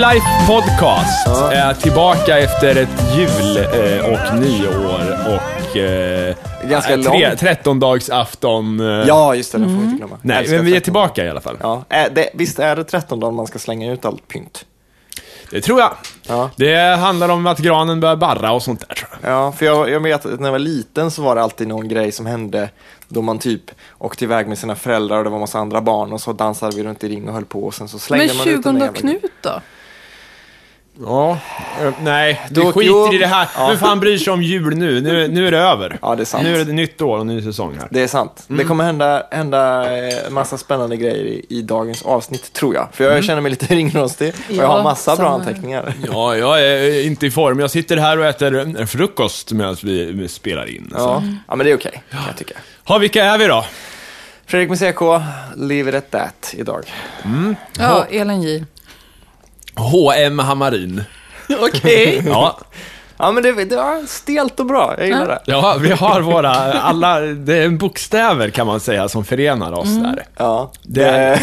[0.00, 7.28] Superlife Podcast är tillbaka efter ett jul eh, och nyår och eh, Ganska eh, tre,
[7.28, 7.36] lång.
[7.36, 8.80] 13 dags afton.
[8.80, 10.18] Eh, Ja, just det, det får vi inte glömma.
[10.22, 10.82] Nej, men vi är 13.
[10.84, 11.56] tillbaka i alla fall.
[11.60, 14.64] Ja, äh, det, visst är det 13 dagar man ska slänga ut allt pynt?
[15.50, 15.92] Det tror jag.
[16.28, 16.50] Ja.
[16.56, 19.32] Det handlar om att granen börjar barra och sånt där tror jag.
[19.32, 21.88] Ja, för jag, jag vet att när jag var liten så var det alltid någon
[21.88, 22.68] grej som hände
[23.08, 23.62] då man typ
[23.98, 26.82] åkte iväg med sina föräldrar och det var massa andra barn och så dansade vi
[26.82, 28.78] runt i ring och höll på och sen så slängde Men man ut den 20
[28.80, 29.60] och jävla- Knut då?
[31.06, 31.38] Ja,
[31.82, 33.12] eh, nej, du Då- skiter jo.
[33.14, 33.48] i det här.
[33.56, 33.66] Ja.
[33.68, 35.00] Vem fan bryr sig om jul nu?
[35.00, 35.98] Nu, nu är det över.
[36.02, 36.44] Ja, det är sant.
[36.44, 37.88] Nu är det nytt år och ny säsong här.
[37.90, 38.44] Det är sant.
[38.48, 38.58] Mm.
[38.58, 42.88] Det kommer hända, hända eh, massa spännande grejer i, i dagens avsnitt, tror jag.
[42.92, 43.22] För jag Mm.
[43.22, 45.94] känner mig lite ringrostig och jag Ja, har massa bra anteckningar.
[46.12, 47.60] Ja, jag är inte i form.
[47.60, 50.88] Jag sitter här och äter frukost medan vi spelar in.
[50.92, 50.98] Så.
[50.98, 52.54] Ja, ja men det är okej, kan jag tycka.
[52.84, 53.64] Ha, vilka är vi då?
[54.46, 55.00] Fredrik med CK,
[55.56, 56.84] leave it at that idag.
[57.78, 58.64] Ja, Elin J.
[59.80, 60.38] H.M.
[60.38, 61.04] Hammarin.
[61.60, 62.22] Okej.
[62.26, 62.58] Ja,
[63.22, 64.94] Ja, men det, det var stelt och bra.
[64.98, 65.40] Jag gillar det.
[65.44, 66.50] ja, vi har våra,
[66.82, 70.24] alla, det är bokstäver kan man säga som förenar oss där.
[70.36, 71.02] Ja, Det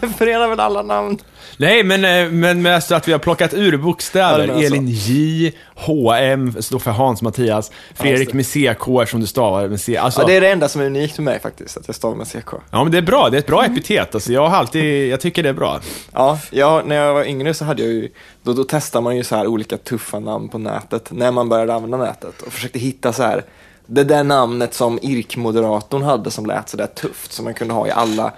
[0.00, 1.18] det förenar väl alla namn.
[1.58, 4.38] Nej, men, eh, men mest att vi har plockat ur Ja, bokstäver.
[4.38, 4.74] det menar jag så.
[4.76, 6.56] Elin J, H.M.
[6.60, 9.96] står för Hans Mattias, Fredrik med CK som du stavar med C.
[9.96, 12.16] Alltså, Ja, det är det enda som är unikt för mig faktiskt, att jag stavar
[12.16, 12.52] med CK.
[12.70, 13.28] Ja, men det är bra.
[13.30, 14.14] Det är ett bra epitet.
[14.14, 15.80] Alltså, jag har alltid, jag tycker det är bra.
[16.12, 18.08] Ja, jag, när jag var yngre så hade jag ju,
[18.42, 21.74] då, då testar man ju så här olika tuffa namn på nätet, när man började
[21.74, 23.44] använda nätet och försökte hitta så här,
[23.86, 27.86] det där namnet som IRK-moderatorn hade som lät så där tufft, som man kunde ha
[27.86, 28.32] i alla,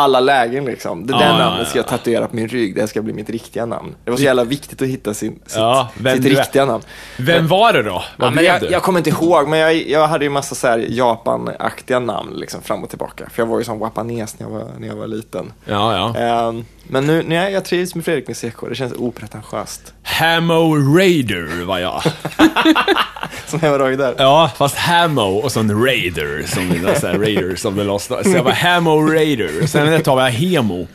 [0.00, 1.06] alla lägen liksom.
[1.06, 3.66] Det där Ja, namnet ska jag tatuera på min rygg, det ska bli mitt riktiga
[3.66, 3.94] namn.
[4.04, 6.82] Det var så jävla viktigt att hitta sin, sitt, Ja, sitt riktiga namn.
[7.18, 8.02] Vem var det då?
[8.16, 10.66] Vad Ja, men jag, jag kommer inte ihåg, men jag, jag hade ju massa så
[10.66, 13.30] här Japan-aktiga namn liksom fram och tillbaka.
[13.30, 15.52] För jag var ju som wapanes när jag var, när jag var liten.
[15.64, 16.20] Ja, ja.
[16.20, 19.94] Ehm, men nu, nu jag, trivs med Fredrik med CK, det känns opretentiöst.
[20.02, 22.02] Hamo Raider var jag.
[23.46, 24.14] Som hemorrojd där.
[24.18, 28.24] Ja, fast Hamo och så en Raider, som det här, Raider som det lossnade.
[28.24, 30.86] Så jag var Hamo Raider, sen ett tag var jag Hemo.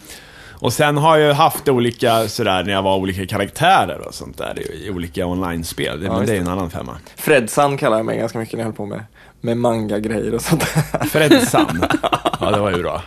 [0.59, 4.59] Och sen har jag haft olika, sådär, när jag var olika karaktärer och sånt där
[4.59, 5.99] i, olika online-spel.
[6.01, 6.97] Det, men just det är en annan femma.
[7.15, 9.03] Fredsan kallar jag mig ganska mycket när jag höll på med,
[9.41, 11.05] med manga-grejer och sånt där.
[11.05, 11.85] Fredsan.
[12.39, 13.01] Ja, det var ju bra.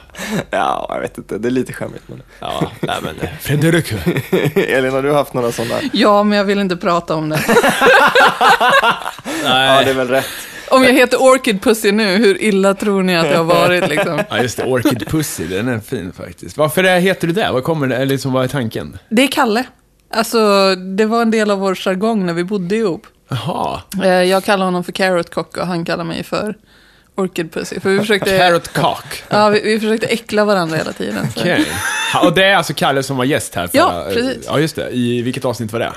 [0.51, 2.03] ja, jag vet inte, det är lite skämmigt.
[2.07, 2.23] Men...
[2.41, 3.93] Ja, nej men Fredrik.
[4.57, 5.75] Elin, har du haft några sådana?
[5.93, 7.41] Ja, men jag vill inte prata om det.
[9.45, 10.27] Ja, det är väl rätt.
[10.71, 14.21] Om jag heter Orchid Pussy nu, hur illa tror ni att jag har varit liksom?
[14.31, 14.65] Ja, just det.
[14.65, 16.57] Orchid Pussy, den är fin faktiskt.
[16.57, 17.51] Varför heter du det?
[17.53, 18.99] Vad kommer det, eller liksom, vad är tanken?
[19.09, 19.65] Det är Kalle.
[20.15, 23.07] Alltså, det var en del av vår jargong när vi bodde ihop.
[23.29, 23.83] Jaha.
[24.03, 26.55] Eh, Jag kallar honom för Carrot Cock och han kallar mig för
[27.15, 27.81] Orchid Pussy.
[27.81, 29.23] För vi försökte, Carrot Cock.
[29.29, 31.27] ja, vi, vi försökte äckla varandra hela tiden.
[31.37, 31.67] Okej.
[32.15, 33.79] Ja, Och det är alltså Kalle som var gäst här förra...
[33.81, 34.45] Ja, precis.
[34.47, 34.89] Ja, just det.
[34.91, 35.93] I vilket avsnitt var det?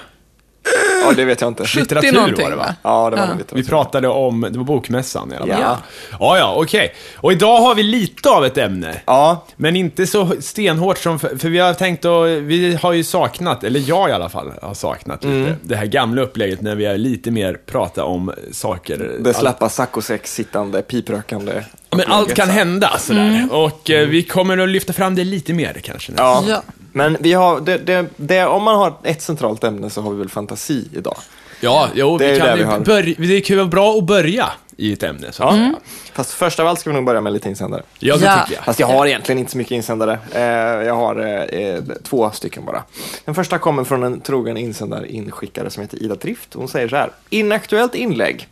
[1.05, 1.65] Ja, det vet jag inte.
[1.65, 2.75] 70 Litteratur var det, va?
[2.83, 3.33] Ja, det var Ja.
[3.37, 3.55] lite.
[3.55, 5.61] Vi pratade om, det var bokmässan i alla fall.
[5.61, 5.77] Ja.
[6.19, 6.93] Ja, ja, okej.
[7.15, 9.01] Och idag har vi lite av ett ämne.
[9.05, 13.03] Ja, Men inte så stenhårt som, för, för vi har tänkt att, vi har ju
[13.03, 15.53] saknat, eller jag i alla fall har saknat lite, Mm.
[15.61, 19.11] det här gamla upplägget när vi är lite mer prata om saker.
[19.19, 21.53] det slappa saccosex sittande, piprökande.
[21.95, 23.27] Men allt kan hända sådär.
[23.27, 23.51] Mm.
[23.51, 26.11] Och eh, vi kommer att lyfta fram det lite mer kanske.
[26.17, 26.43] Ja.
[26.47, 26.61] Ja.
[26.91, 30.17] Men vi har, det, det, det, om man har ett centralt ämne så har vi
[30.17, 31.17] väl fantasi idag.
[31.63, 32.79] Ja, jo, Det är vi kan vi har.
[32.79, 35.31] börja, det kan vara bra att börja i ett ämne.
[35.31, 35.43] Så.
[35.43, 35.51] Ja.
[35.51, 35.75] säga.
[36.13, 37.83] Fast först av allt ska vi nog börja med lite insändare.
[37.99, 38.39] ja, det Ja.
[38.41, 38.65] tycker jag.
[38.65, 40.19] Fast jag har egentligen inte så mycket insändare.
[40.35, 40.41] Eh,
[40.87, 42.83] jag har eh, eh, två stycken bara.
[43.25, 46.53] Den första kommer från en trogen insändare inskickare som heter Ida Trift.
[46.53, 47.11] Hon säger så här.
[47.29, 48.47] Inaktuellt inlägg.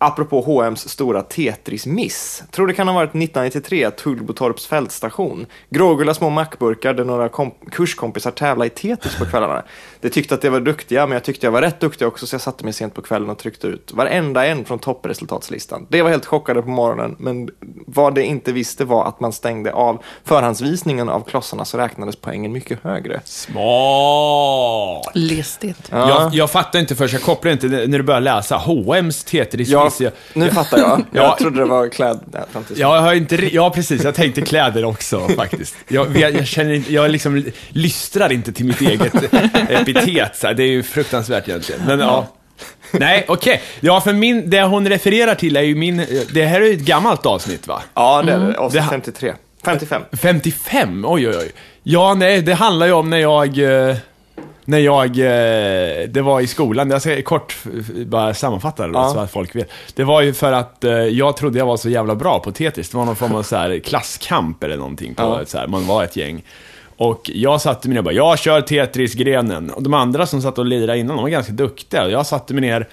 [0.00, 2.42] Apropå H&M's stora Tetris-miss.
[2.50, 5.46] Tror det kan ha varit 1993, Tullbotorps fältstation.
[5.70, 9.62] Grågula små mackburkar där några kom- kurskompisar tävlade i Tetris på kvällarna.
[10.00, 12.34] De tyckte att de var duktiga, men jag tyckte jag var rätt duktig också, så
[12.34, 15.86] jag satte mig sent på kvällen och tryckte ut varenda en från toppresultatslistan.
[15.88, 17.48] Det var helt chockade på morgonen, men
[17.86, 22.52] vad de inte visste var att man stängde av förhandsvisningen av klossarna så räknades poängen
[22.52, 23.20] mycket högre.
[23.24, 25.06] Smart!
[25.14, 25.88] Listigt.
[25.90, 29.68] Jag, jag fattar inte först, jag kopplar inte när du börjar läsa H&M's Tetris.
[29.68, 31.04] Ja, jag, nu fattar jag.
[31.12, 31.36] Jag Ja.
[31.40, 32.20] trodde det var kläd...
[32.32, 35.76] Nej, fram tills- jag har inte, ja, precis, jag tänkte kläder också faktiskt.
[35.88, 39.14] Jag, jag, jag känner jag liksom lystrar inte till mitt eget
[39.70, 41.80] epitet, så det är ju fruktansvärt egentligen.
[41.86, 42.26] Men ja.
[42.90, 43.62] Nej, okej.
[43.80, 46.80] Ja, för min, det hon refererar till är ju min, det här är ju ett
[46.80, 47.82] gammalt avsnitt va?
[47.94, 48.38] Ja, det är.
[48.38, 49.32] Det Avsnitt ha- 53.
[49.64, 50.02] 55.
[50.22, 51.04] 55?
[51.08, 51.50] Oj, oj, oj.
[51.82, 53.58] Ja, nej, det handlar ju om när jag...
[54.68, 55.08] När jag...
[55.18, 59.08] eh, Det var i skolan, jag ska kort eh, bara sammanfatta det då, Ja.
[59.08, 59.70] så att folk vet.
[59.94, 62.90] Det var ju för att eh, jag trodde jag var så jävla bra på Tetris.
[62.90, 65.14] Det var någon form av så här klasskamp eller någonting.
[65.14, 65.40] På, Ja.
[65.46, 66.42] så här, man var ett gäng.
[66.96, 69.70] Och jag satte mig ner och bara, jag kör Tetris-grenen.
[69.70, 72.08] Och de andra som satt och lirade innan, de var ganska duktiga.
[72.08, 72.88] Jag satte mig ner,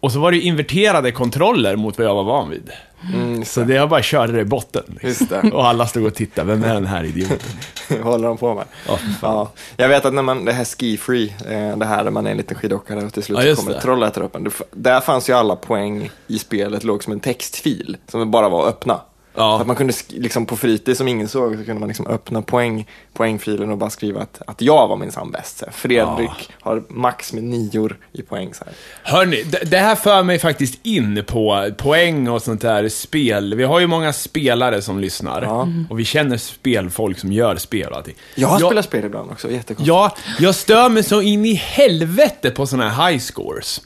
[0.00, 2.70] och så var det inverterade kontroller mot vad jag var van vid.
[3.14, 4.98] Mm, Så det jag bara körde det i botten.
[5.02, 5.52] Liksom.
[5.52, 7.38] Och alla stod och tittade, vem är den här idioten?
[7.88, 8.64] Vad håller de på med?
[8.86, 8.98] Fan.
[9.22, 12.26] Ja, jag vet att när man, det här ski free, eh, det här där man
[12.26, 13.80] är en liten skidåkare och till slut Ja, kommer det.
[13.80, 14.44] troll och äter upp en.
[14.44, 18.48] Det f- Där fanns ju alla poäng i spelet, låg som en textfil som bara
[18.48, 19.00] var öppna.
[19.38, 19.60] Ja.
[19.60, 22.86] Att man kunde, liksom på fritid som ingen såg, så kunde man liksom öppna poäng,
[23.12, 25.58] poängfilen och bara skriva att, att jag var minsann bäst.
[25.58, 28.54] Så här, Fredrik har max med nior i poäng.
[28.54, 28.74] Så här.
[29.02, 33.54] Hörni, det, här för mig faktiskt in på poäng och sånt där spel.
[33.54, 35.42] Vi har ju många spelare som lyssnar.
[35.42, 35.68] Ja.
[35.90, 38.14] Och vi känner spelfolk som gör spel och allting.
[38.34, 39.88] Jag Jag- spelat spel ibland också, jättekonstigt.
[39.88, 43.80] Ja, jag stör mig så in i helvete på såna här high scores.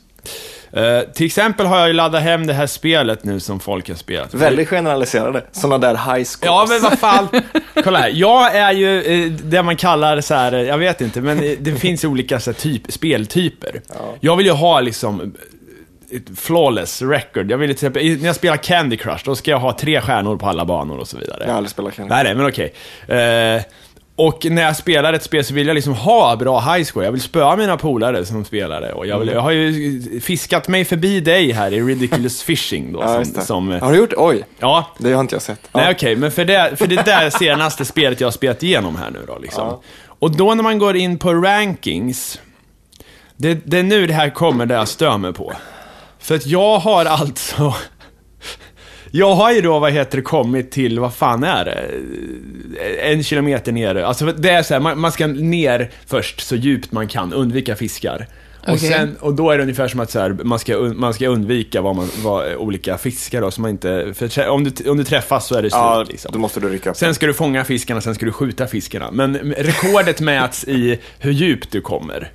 [0.73, 3.97] Eh, till exempel har jag ju laddat hem det här spelet nu som folk har
[3.97, 4.35] spelat.
[4.35, 6.47] Väldigt generaliserade, sådana där high scores.
[6.47, 7.29] Ja, men vad fan.
[7.85, 8.11] Kolla här.
[8.15, 11.73] Jag är ju eh, det man kallar så här, jag vet inte, men eh, det
[11.73, 13.81] finns olika så här, typ, speltyper.
[13.89, 14.15] Ja.
[14.21, 17.51] Jag vill ju ha liksom eh, ett flawless record.
[17.51, 20.01] Jag vill ju till exempel, när jag spelar Candy Crush, då ska jag ha tre
[20.01, 21.39] stjärnor på alla banor och så vidare.
[21.41, 22.75] Jag har aldrig spelat Candy Nej, nej, men okej.
[23.09, 23.63] Eh,
[24.17, 27.05] och när jag spelar ett spel så vill jag liksom ha bra high score.
[27.05, 28.93] Jag vill spöa mina polare som spelare.
[28.93, 29.27] Och jag, Mm.
[29.27, 33.01] vill, jag har ju fiskat mig förbi dig här i Ridiculous Fishing då.
[33.01, 33.41] Ja, som, det.
[33.41, 34.17] som, Har du gjort det?
[34.19, 35.61] Oj, ja, det har inte jag sett.
[35.73, 35.81] Ja.
[35.81, 39.11] Nej, okej, men för det, för det där senaste spelet jag har spelat igenom här
[39.11, 39.67] nu då, liksom.
[39.67, 39.83] Ja.
[40.07, 42.41] Och då när man går in på rankings,
[43.37, 45.53] det, det är nu det här kommer där jag stör mig på.
[46.19, 47.75] För att jag har alltså...
[49.15, 51.91] Jag har ju då, vad heter det, kommit till, vad fan är det?
[53.01, 53.95] En kilometer ner.
[53.95, 57.77] Alltså det är så här, man, man ska ner först så djupt man kan, undvika
[57.77, 58.27] fiskar.
[58.63, 58.79] Och, Okej.
[58.79, 61.81] sen, och då är det ungefär som att så här, man, ska, man ska undvika
[61.81, 64.15] vad man, vad, olika fiskar då, så man inte...
[64.15, 66.33] För om du, om du träffas så är det slut Ja, liksom.
[66.33, 66.97] då måste du rycka upp.
[66.97, 69.11] Sen ska du fånga fiskarna, sen ska du skjuta fiskarna.
[69.11, 72.31] Men rekordet mäts i hur djupt du kommer.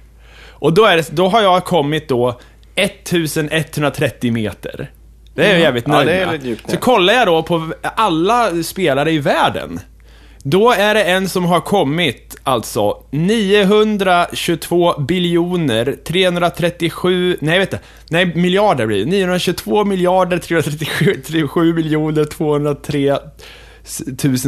[0.50, 2.40] Och då, är det, då har jag kommit då
[2.76, 4.92] 1130 meter.
[5.38, 6.46] Det är jag jävligt Ja, nöjd det är med.
[6.46, 6.80] djupt, Så ja.
[6.80, 9.80] kollar jag då på alla spelare i världen.
[10.44, 17.78] Då är det en som har kommit, alltså, 922 biljoner 337, nej vet du,
[18.10, 19.12] nej miljarder blir det.
[19.12, 23.18] 922 miljarder 337 37 miljoner 203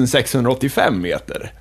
[0.08, 1.52] 685 meter.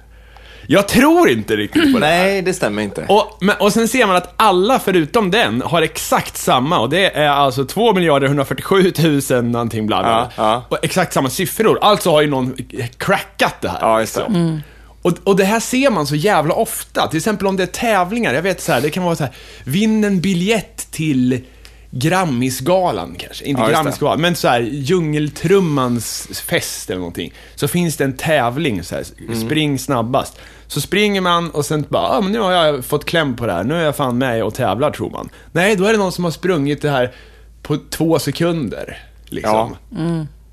[0.71, 2.25] Jag tror inte riktigt på det här.
[2.25, 3.05] Nej, det stämmer inte.
[3.09, 7.17] Och, men, och sen ser man att alla förutom den har exakt samma och det
[7.17, 8.93] är alltså 2 miljarder 147
[9.31, 10.31] 000 någonting bla bla.
[10.37, 10.65] Ja, ja.
[10.69, 11.79] Och exakt samma siffror.
[11.83, 12.57] Alltså har ju någon
[12.99, 13.79] crackat det här.
[13.81, 14.21] Ja, just det.
[14.21, 14.63] liksom.
[15.03, 17.09] Och, och det här ser man så jävla ofta.
[17.09, 18.35] Till exempel om det är tävlingar.
[18.35, 19.33] Jag vet så här, det kan vara så här,
[19.65, 21.45] vinn en biljett till
[21.91, 23.45] Grammisgalan kanske.
[23.45, 23.69] Inte Ja.
[23.69, 27.33] Grammisgalan, men så här Djungeltrummans fest eller någonting.
[27.55, 29.41] Så finns det en tävling så här, Mm.
[29.41, 30.39] spring snabbast.
[30.67, 33.53] Så springer man och sen bara, ah, men nu har jag fått kläm på det
[33.53, 35.29] här, nu är jag fan med och tävlar tror man.
[35.53, 37.15] Nej, då är det någon som har sprungit det här
[37.63, 38.99] på två sekunder.
[39.25, 39.77] Liksom.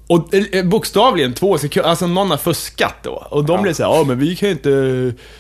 [0.08, 3.28] Och eh, bokstavligen två sekunder, alltså någon har fuskat då.
[3.30, 4.72] Och de blir så här, ja men vi kan ju inte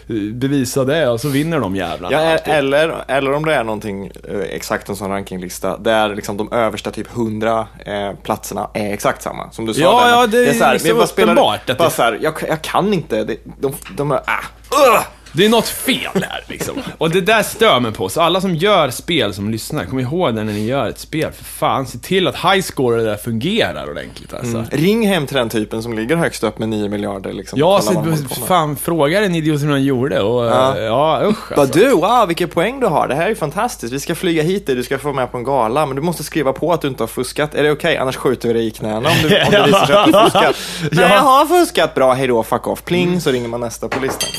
[0.09, 2.21] eh, bevisa det, och så vinner de jävlarna.
[2.23, 2.53] Ja, alltid.
[2.53, 6.91] eller, eller om det är någonting, eh, exakt en sån rankinglista, där liksom de översta
[6.91, 9.51] typ 100 eh, platserna är exakt samma.
[9.51, 9.79] Som du sa.
[9.81, 11.95] Ja, där, ja, det är så här, så vi bara spelar- uppenbart att bara det-
[11.95, 14.43] så här, jag, jag kan inte, det, de, de är, ah,
[14.87, 15.01] ugh!
[15.37, 16.75] Det är något fel här liksom.
[16.97, 18.09] Och det där stör mig på.
[18.09, 21.31] Så alla som gör spel som lyssnar, kom ihåg det när ni gör ett spel.
[21.31, 24.57] För fan, se till att high score där fungerar ordentligt alltså.
[24.57, 24.69] Mm.
[24.71, 27.33] Ring hem till den typen som ligger högst upp med 9 miljarder.
[27.33, 28.15] Liksom, Ja, så,
[28.47, 30.77] fan, fråga den idiot som han gjorde och Ja.
[30.79, 30.81] ja,
[31.21, 31.79] ja usch Bara alltså.
[31.79, 33.93] du, wow vilken poäng du har, det här är fantastiskt.
[33.93, 36.01] Vi ska flyga hit dig, du ska få vara med på en gala, men du
[36.01, 37.55] måste skriva på att du inte har fuskat.
[37.55, 37.97] Är det okej?
[37.97, 40.23] Annars skjuter vi dig i knäna om, du, om det visar sig att du har
[40.23, 40.55] fuskat.
[40.91, 41.95] Nej, jag har fuskat.
[41.95, 42.83] Bra, hejdå, fuck off.
[42.83, 44.29] Pling, så ringer man nästa på listan.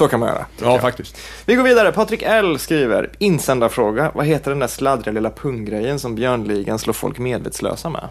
[0.00, 0.46] Så kan man göra.
[0.62, 1.16] Ja, faktiskt.
[1.46, 1.92] Vi går vidare.
[1.92, 4.10] Patrik L skriver, insändarfråga.
[4.14, 8.08] Vad heter den där sladdriga lilla punggrejen som Björnligan slår folk medvetslösa med?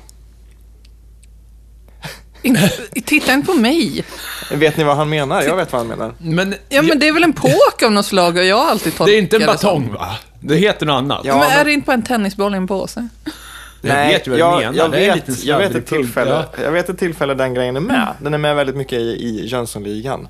[3.06, 4.06] Titta inte på mig.
[4.52, 5.42] Vet ni vad han menar?
[5.42, 6.14] Jag vet vad han menar.
[6.18, 8.94] Men, Ja, men det är väl en påk av något slag och jag har alltid
[8.96, 9.48] tolkat det är inte en som.
[9.48, 10.10] batong va?
[10.40, 11.22] Det heter något annat.
[11.24, 13.08] Ja, men är men- det inte på en tennisboll i en påse?
[13.82, 14.74] Jag vet ju vad jag, menar.
[14.74, 18.08] Jag är vet, jag vet ett tillfälle, jag vet ett tillfälle den grejen är med.
[18.22, 20.28] Den är med väldigt mycket i, i Jönssonligan.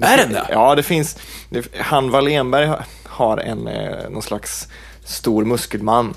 [0.00, 0.46] Är den det?
[0.50, 1.16] Ja, det finns.
[1.50, 4.68] Det, han Wallenberg har- har en, eh, någon slags
[5.04, 6.14] stor muskelman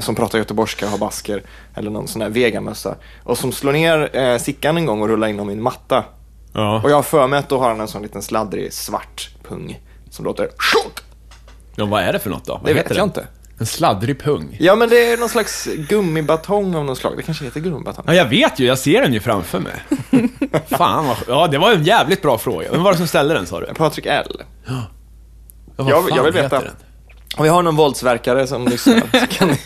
[0.00, 1.42] som pratar göteborgska, har basker
[1.74, 2.94] eller någon sån här vegamössa.
[3.24, 6.04] Och som slår ner eh, Sickan en gång och rullar in dem i en matta.
[6.52, 6.80] Ja.
[6.84, 9.80] Och jag har för mig att då har han en sån liten sladdrig svart pung
[10.10, 10.48] som låter
[11.76, 12.52] ja, vad är det för något då?
[12.52, 13.26] Vad Det heter vet jag inte.
[13.58, 14.56] En sladdrig pung.
[14.60, 17.12] Ja, men det är någon slags gummibatong av något slag.
[17.16, 18.04] Det kanske heter gummibatong.
[18.08, 19.72] Ja, jag vet ju, jag ser den ju framför mig.
[20.68, 22.70] Fan vad Ja, det var en jävligt bra fråga.
[22.72, 23.66] Vem var det som ställde den sa du?
[23.66, 24.40] Patrik L.
[24.66, 24.82] Ja,
[25.76, 26.60] vad Jag- jag vill veta.
[26.60, 26.70] den?
[27.36, 29.58] Om vi har någon våldsverkare som lyssnar, så kan ni...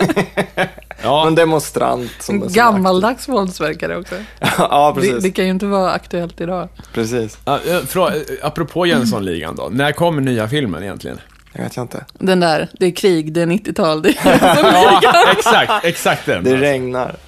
[1.03, 2.41] Ja, Någon demonstrant som...
[2.41, 4.15] som Gammaldags våldsverkare också.
[4.59, 5.23] ja, Det, precis.
[5.23, 6.69] det kan ju inte vara aktuellt idag.
[6.95, 7.39] Precis.
[7.45, 11.19] Ja, frå- eh, apropå Jönssonligan då, när kommer nya filmen egentligen?
[11.59, 12.05] Jag vet jag inte.
[12.13, 14.15] Den där, det är krig, det är 90-tal, det är
[15.03, 16.45] Ja, exakt, exakt den.
[16.45, 17.17] Det regnar.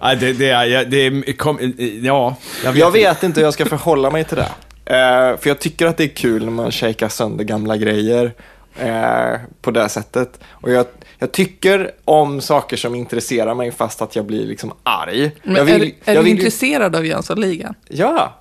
[0.00, 1.58] Ja, det, det, är- ja, det, är- kom,
[2.02, 2.80] ja, jag vet.
[2.80, 4.48] Jag vet inte hur jag ska förhålla mig till det.
[4.96, 8.32] Eh, för jag tycker att det är kul när man shakar sönder gamla grejer
[8.78, 10.40] eh, på det sättet.
[10.50, 10.86] Och jag,
[11.18, 15.30] jag tycker om saker som intresserar mig fast att jag blir liksom arg.
[15.42, 17.74] Men jag är, är jag du vill intresserad av Jönssonligan?
[17.88, 18.34] Ja.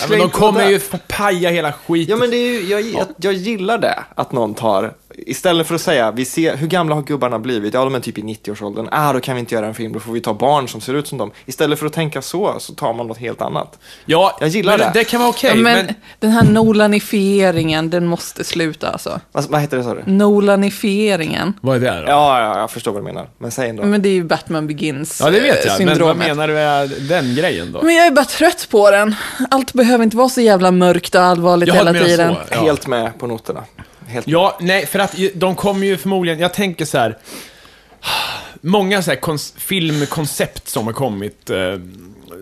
[0.00, 2.10] Ja, men de kommer ju paja hela skiten.
[2.10, 4.94] Ja, men det är ju, jag, jag, jag gillar det, att någon tar,
[5.26, 7.74] istället för att säga, vi ser, hur gamla har gubbarna blivit?
[7.74, 8.88] Ja, de är typ i 90-årsåldern.
[8.92, 10.94] Ah, då kan vi inte göra en film, då får vi ta barn som ser
[10.94, 11.30] ut som dem.
[11.46, 13.78] Istället för att tänka så, så tar man något helt annat.
[14.06, 14.98] ja, jag gillar men det.
[14.98, 15.94] Det kan vara okej, ja, men, men...
[16.18, 19.20] den här Nolanifieringen, den måste sluta alltså.
[19.32, 20.02] Vad, vad heter det, sa du?
[20.06, 21.54] Nolanifieringen.
[21.60, 22.06] Vad är det då?
[22.06, 23.28] Ja, ja, jag förstår vad du menar.
[23.38, 23.82] Men säg ändå.
[23.82, 25.78] Men det är ju Batman Begins Ja, det vet jag.
[25.78, 26.28] Men vad syndromet.
[26.28, 27.82] menar du med den grejen då?
[27.82, 29.14] Men jag är bara trött på den.
[29.50, 32.34] Allt behöver inte vara så jävla mörkt och allvarligt Jaha, hela tiden.
[32.34, 32.60] så, ja.
[32.60, 33.64] Helt med på noterna.
[34.08, 37.18] Helt Ja, nej, för att de kommer ju förmodligen, jag tänker så här.
[38.60, 41.56] Många så här filmkoncept som har kommit, eh,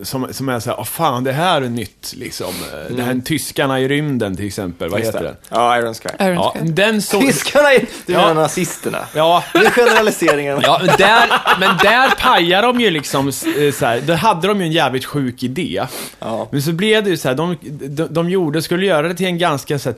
[0.03, 2.47] som, som är så här, oh, fan det här är nytt liksom.
[2.91, 5.29] Eh, Det här Tyskarna i rymden till exempel, vad Just heter det.
[5.29, 5.37] den?
[5.49, 6.09] Ja, Iron Sky.
[6.21, 6.69] Iron Ja, Sky.
[6.71, 7.21] den så...
[7.21, 8.19] Tyskarna, är- du Ja.
[8.21, 8.99] menar nazisterna?
[9.15, 10.59] Ja, Det är generaliseringen.
[10.63, 11.29] Ja, men där,
[11.61, 15.05] men där pajar de ju liksom, eh, så här, då hade de ju en jävligt
[15.05, 15.83] sjuk idé.
[16.19, 16.49] Ja.
[16.53, 17.57] Men så blev det ju så här, de,
[17.89, 19.97] de, de gjorde, skulle göra det till en ganska så här,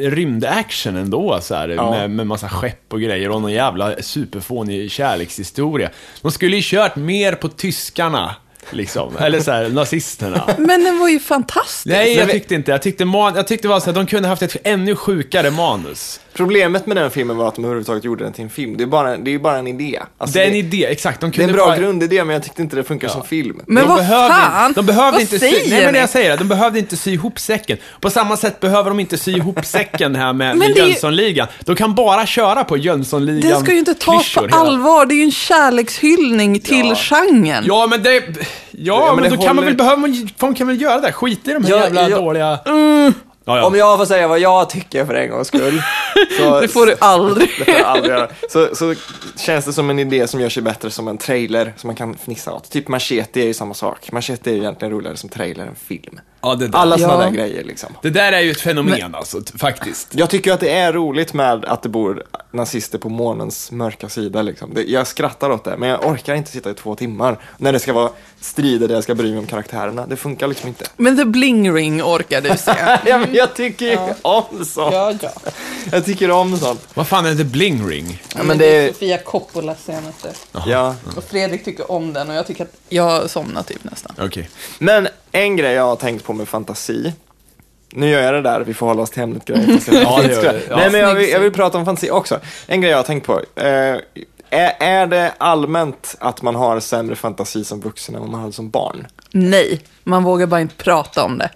[0.00, 1.90] eh, rymdaction ändå, så här, Ja.
[1.90, 5.90] med, med massa skepp och grejer och någon jävla superfånig kärlekshistoria.
[6.22, 8.34] De skulle ju kört mer på tyskarna,
[8.70, 10.44] liksom, eller så här, nazisterna.
[10.58, 11.86] Men den var ju fantastisk.
[11.86, 12.70] Nej, jag tyckte inte.
[12.70, 16.20] Jag tyckte, man, jag tyckte var så att de kunde haft ett ännu sjukare manus.
[16.36, 18.76] Problemet med den filmen var att de överhuvudtaget gjorde den till en film.
[18.76, 20.00] Det är bara, det är bara en idé.
[20.18, 21.20] Alltså, det är en det, idé, exakt.
[21.20, 21.76] De det är en bra bara...
[21.76, 23.60] grundidé, men jag tyckte inte det funkar som film.
[23.66, 24.72] Men de vad behövde, fan?
[24.72, 27.12] De behövde Vad inte sy, säger nej men jag säger det, de behövde inte sy
[27.12, 27.78] ihop säcken.
[28.00, 31.48] På samma sätt behöver de inte sy ihop säcken här med, med det Jönssonligan.
[31.60, 35.06] De kan bara köra på Jönssonligan Den ska ju inte tas på hela- allvar.
[35.06, 36.94] Det är ju en kärlekshyllning till Ja.
[36.94, 37.64] genren.
[37.66, 38.22] Ja men det, ja,
[38.70, 41.00] Ja, men men, det då kan man håller- väl, behöver man, folk kan väl göra
[41.00, 41.12] det.
[41.12, 42.16] Skit i de här Ja, jävla ja.
[42.16, 42.58] dåliga...
[43.48, 43.66] Ja, ja.
[43.66, 45.82] Om jag får säga vad jag tycker för en gångs skull.
[46.38, 47.48] Så, Det får du aldrig.
[47.58, 48.28] det får jag aldrig göra.
[48.48, 48.94] Så, så
[49.36, 52.14] känns det som en idé som gör sig bättre som en trailer som man kan
[52.14, 52.70] fnissa åt.
[52.70, 54.12] Typ Machete är ju samma sak.
[54.12, 56.20] Machete är ju egentligen roligare som trailer än film.
[56.40, 56.78] Ja, det, där.
[56.78, 57.30] Alla sådana Ja.
[57.30, 57.92] där grejer liksom.
[58.02, 60.08] det där är ju ett fenomen alltså, t- faktiskt.
[60.14, 64.42] Jag tycker att det är roligt med att det bor nazister på månens mörka sida.
[64.42, 64.74] Liksom.
[64.74, 67.78] Det, jag skrattar åt det, men jag orkar inte sitta i två timmar när det
[67.78, 70.06] ska vara strider där jag ska bry mig om karaktärerna.
[70.06, 70.84] Det funkar liksom inte.
[70.96, 72.72] Men The Bling Ring orkar du se.
[73.06, 74.94] ja, men jag tycker ju om sånt.
[75.22, 75.30] ja.
[75.92, 76.88] Jag tycker om sånt.
[76.94, 78.22] Vad fan är det Bling Ring?
[78.36, 80.32] Ja, men det, Sofia Coppolas senaste.
[80.66, 80.94] ja.
[81.16, 84.14] Och Fredrik tycker om den och jag tycker att jag somnar typ nästan.
[84.20, 84.50] Okej.
[84.78, 87.12] Men en grej jag har tänkt på med fantasi.
[87.92, 89.80] Nu gör jag det där, vi får hålla oss till ämnet grejer.
[89.92, 90.62] Ja, det gör vi.
[90.70, 90.76] Ja.
[90.76, 92.40] Nej, men jag vill, jag vill prata om fantasi också.
[92.66, 93.40] En grej jag har tänkt på.
[93.54, 93.96] Eh,
[94.50, 98.52] är, är det allmänt att man har sämre fantasi som vuxen än vad man hade
[98.52, 99.06] som barn?
[99.30, 101.50] Nej, man vågar bara inte prata om det.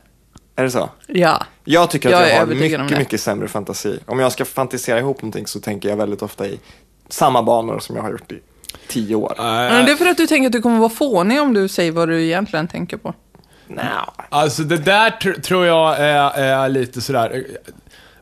[0.56, 0.90] Är det så?
[1.06, 1.42] Ja.
[1.64, 3.98] Jag tycker att Jag jag, har mycket, mycket sämre fantasi.
[4.06, 6.58] Om jag ska fantisera ihop någonting så tänker jag väldigt ofta i
[7.08, 8.38] samma banor som jag har gjort i
[8.88, 9.34] tio år.
[9.38, 11.92] Men det är för att du tänker att du kommer vara fånig om du säger
[11.92, 13.14] vad du egentligen tänker på.
[13.70, 14.12] Nja.
[14.28, 17.44] Alltså det där tr- tror jag är, är lite sådär...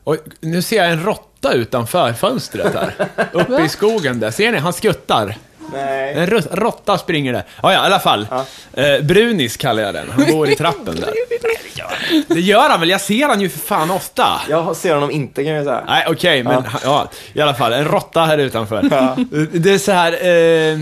[0.03, 3.07] Och nu ser jag en råtta utanför fönstret här.
[3.31, 4.31] Uppe i skogen där.
[4.31, 4.57] Ser ni?
[4.57, 5.35] Han skuttar.
[5.73, 6.13] Nej.
[6.13, 7.43] En råtta springer där.
[7.63, 8.27] Ja, ja, i alla fall.
[8.73, 10.07] Eh, Brunis kallar jag den.
[10.11, 11.13] Han går i trappen där.
[12.33, 12.89] Det gör han väl?
[12.89, 14.41] Jag ser han ju för fan ofta.
[14.49, 15.83] Jag ser honom inte kan jag säga.
[15.87, 16.63] Nej, okej, men Ja.
[16.73, 16.79] ja.
[16.83, 17.73] ja, i alla fall.
[17.73, 18.87] En råtta här utanför.
[18.91, 19.17] Ja.
[19.51, 20.11] Det är så här...
[20.11, 20.79] Eh,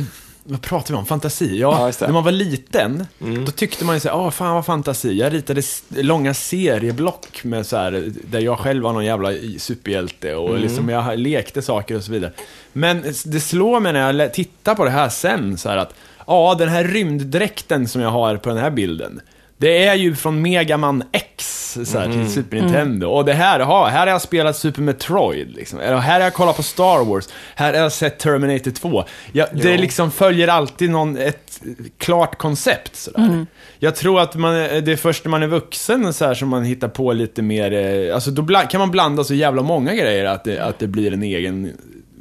[0.49, 1.05] vad pratar vi om?
[1.05, 1.59] Fantasi?
[1.59, 3.07] Ja, Ja, när man var liten,
[3.45, 5.13] då tyckte man ju så här, åh fan vad fantasi.
[5.19, 10.59] Jag ritade långa serieblock med så här, där jag själv var någon jävla superhjälte och
[10.59, 12.31] liksom jag lekte saker och så vidare.
[12.73, 15.93] Men det slår mig när jag tittar på det här sen, så här att,
[16.27, 19.21] ja, den här rymddräkten som jag har på den här bilden,
[19.57, 23.07] det är ju från Megaman X NES, så här, till Super Nintendo.
[23.07, 25.79] Och det här, aha, här har jag spelat Super Metroid, liksom.
[25.79, 29.03] Eller här har jag kollat på Star Wars, här har jag sett Terminator 2.
[29.31, 31.61] Ja, det liksom följer alltid någon, ett
[31.97, 33.45] klart koncept, sådär.
[33.79, 36.63] Jag tror att man, det är först när man är vuxen så här, som man
[36.63, 40.43] hittar på lite mer, eh, alltså då kan man blanda så jävla många grejer att
[40.43, 41.73] det, att det blir en egen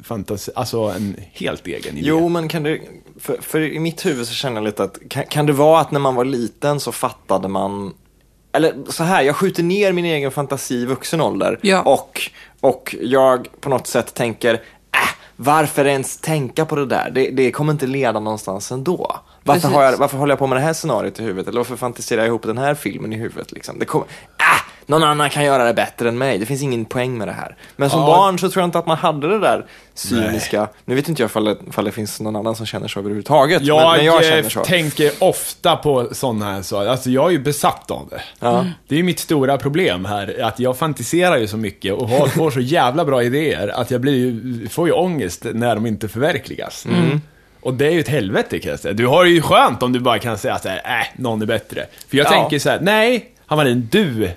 [0.03, 2.07] fantasi, alltså en helt egen idé.
[2.07, 2.79] Jo, men kan det,
[3.19, 5.91] för, för i mitt huvud så känner jag lite att, kan, kan det vara att
[5.91, 7.93] när man var liten så fattade man,
[8.53, 11.81] eller så här, jag skjuter ner min egen fantasi i vuxen ålder Ja.
[11.81, 12.21] och,
[12.61, 14.59] och jag på något sätt tänker, äh,
[15.35, 17.11] varför ens tänka på det där?
[17.13, 19.19] Det, det kommer inte leda någonstans ändå.
[19.43, 19.75] Varför, Precis.
[19.75, 21.47] har jag, varför håller jag på med det här scenariot i huvudet?
[21.47, 23.51] Eller varför fantiserar jag ihop den här filmen i huvudet?
[23.51, 23.79] Liksom?
[23.79, 24.07] Det kommer,
[24.39, 26.37] äh, någon annan kan göra det bättre än mig.
[26.37, 27.55] Det finns ingen poäng med det här.
[27.75, 28.05] Men som Ja.
[28.07, 30.67] barn så tror jag inte att man hade det där cyniska.
[30.85, 33.61] Nu vet inte jag ifall det, ifall det finns någon annan som känner så överhuvudtaget.
[33.61, 34.63] Jag, men, men jag eh, känner så.
[34.63, 36.89] tänker ofta på sådana här saker.
[36.89, 38.21] Alltså jag är ju besatt av det.
[38.39, 38.65] Ja.
[38.87, 42.27] Det är ju mitt stora problem här, att jag fantiserar ju så mycket och har,
[42.27, 46.07] får så jävla bra idéer att jag blir ju, får ju ångest när de inte
[46.07, 46.85] förverkligas.
[46.85, 47.21] Mm.
[47.61, 48.93] Och det är ju ett helvete kan jag säga.
[48.93, 51.85] Du har det ju skönt om du bara kan säga såhär, äh, någon är bättre.
[52.09, 52.29] För jag Ja.
[52.29, 54.29] tänker så här: nej, Hamarin, du,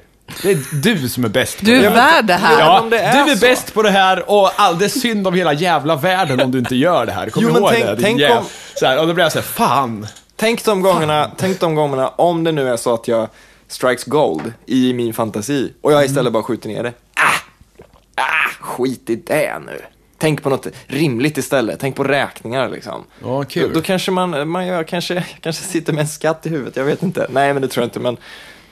[0.43, 1.87] det är du som är bäst på Du det.
[1.87, 2.61] är värd det här.
[2.61, 3.41] Ja, om det är du är så.
[3.41, 6.59] bäst på det här och all, det är synd om hela jävla världen om du
[6.59, 7.31] inte gör det här.
[7.31, 8.45] Kom Jo, men ihåg tänk- det, tänk jäv- om-
[8.75, 10.07] så här, Och då blir jag såhär, fan.
[10.37, 13.29] Tänk de gångerna, tänk de gångerna om det nu är så att jag
[13.69, 16.93] strikes gold i min fantasi och jag istället bara skjuter ner det.
[17.15, 19.81] Ah, ah, skit i det nu.
[20.19, 21.81] Tänk på något rimligt istället.
[21.81, 23.05] Tänk på räkningar liksom.
[23.25, 23.69] Ja, kul.
[23.69, 26.77] Då, då kanske man, man gör, kanske, kanske sitter med en skatt i huvudet.
[26.77, 27.27] Jag vet inte.
[27.31, 28.01] Nej, men det tror jag inte.
[28.01, 28.17] Men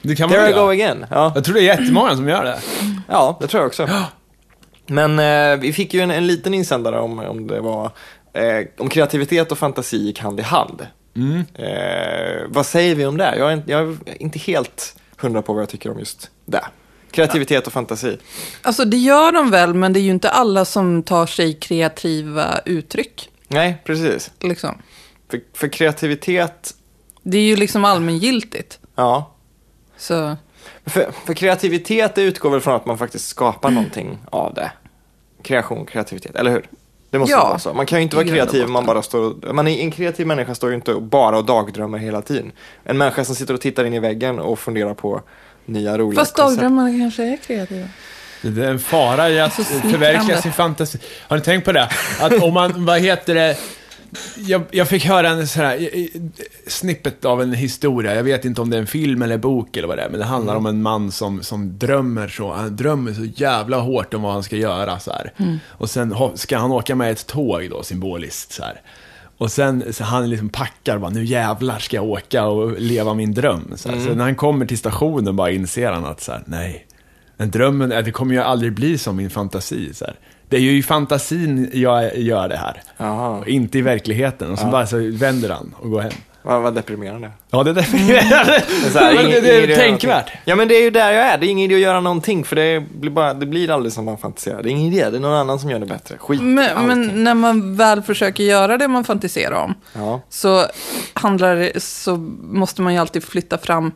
[0.08, 0.70] Det kan man there I go göra.
[0.70, 1.06] again.
[1.10, 2.58] Ja, Jag tror det är jättemånga som gör det.
[3.08, 3.88] ja det tror jag också.
[4.86, 7.90] Men eh, vi fick ju en, en liten insändare om, om det var
[8.32, 10.86] eh, om kreativitet och fantasi gick hand i hand.
[11.16, 11.44] Mm.
[11.54, 13.34] Eh, vad säger vi om det?
[13.38, 16.64] Jag är, inte- jag är inte helt hundra på vad jag tycker om just det.
[17.10, 18.18] Kreativitet och fantasi.
[18.62, 22.58] Alltså det gör de väl, men det är ju inte alla som tar sig kreativa
[22.64, 23.30] uttryck.
[23.48, 24.30] Nej, precis.
[24.40, 24.82] Liksom.
[25.30, 26.74] För, för kreativitet,
[27.22, 28.78] Det är ju liksom allmängiltigt.
[28.96, 29.34] ja.
[29.98, 30.36] Så
[30.86, 34.72] För, för kreativitet utgår väl från att man faktiskt skapar någonting av det.
[35.42, 36.68] Kreation, kreativitet, eller hur?
[37.10, 37.74] Det måste Ja, vara så.
[37.74, 40.26] Man kan ju inte vara kreativ om man bara står och, man är, En kreativ
[40.26, 42.52] människa står ju inte bara och dagdrömmer hela tiden.
[42.84, 45.22] En människa som sitter och tittar in i väggen och funderar på
[45.64, 47.86] nya roliga Fast dagdrömmarna kanske är kreativa.
[48.42, 49.98] Det är en fara i att Så smickrande.
[49.98, 50.98] förverkliga sin fantasi.
[51.28, 51.88] Har ni tänkt på det?
[52.20, 53.56] Att om man, vad heter det?
[54.36, 55.88] Jag, jag fick höra en sån här
[56.66, 58.14] snippet av en historia.
[58.14, 60.10] Jag vet inte om det är en film eller bok eller vad det är.
[60.10, 62.52] Men det handlar om en man som, som drömmer så.
[62.52, 65.32] Han drömmer så jävla hårt om vad han ska göra så här.
[65.68, 68.80] Och sen ska han åka med ett tåg då, symboliskt så här.
[69.38, 73.34] Och sen så han liksom packar bara, nu jävlar ska jag åka och leva min
[73.34, 73.72] dröm.
[73.76, 74.00] Så, här.
[74.00, 76.86] så när han kommer till stationen bara inser han att så här, nej.
[77.36, 79.94] Men drömmen, det kommer ju aldrig bli som min fantasi.
[79.94, 80.14] Så här.
[80.48, 82.82] Det är ju i fantasin jag gör det här.
[83.40, 84.50] Och inte i verkligheten.
[84.52, 86.12] Och så bara så vänder han och går hem.
[86.42, 87.30] Vad, vad deprimerande.
[87.50, 88.62] Ja, det är deprimerande.
[88.82, 90.30] Men så här, Men ingen- det, är göra tänkvärt.
[90.44, 92.44] Ja men det är ju där jag är, det är ingen idé att göra någonting
[92.44, 94.62] för det blir, bara, det blir aldrig som man fantiserar.
[94.62, 96.16] Det är ingen idé, det är någon annan som gör det bättre.
[96.18, 100.20] Skit Men, men när man väl försöker göra det man fantiserar om, Ja.
[100.28, 100.64] så,
[101.12, 103.92] handlar det, så måste man ju alltid flytta fram,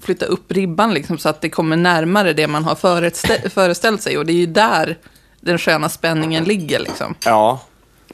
[0.00, 4.18] flytta upp ribban liksom, så att det kommer närmare det man har föreställ, föreställt sig.
[4.18, 4.96] Och det är ju där
[5.46, 6.78] den sköna spänningen ligger.
[6.78, 7.14] Liksom.
[7.24, 7.60] Ja,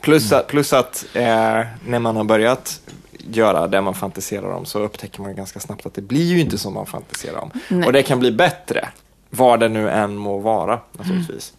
[0.01, 1.23] plus att, plus att eh,
[1.87, 2.81] när man har börjat
[3.19, 6.59] göra det man fantiserar om så upptäcker man ganska snabbt att det blir ju inte
[6.59, 7.51] som man fantiserar om.
[7.69, 7.87] Nej.
[7.87, 8.89] Och det kan bli bättre,
[9.31, 11.53] vad det nu än må vara naturligtvis.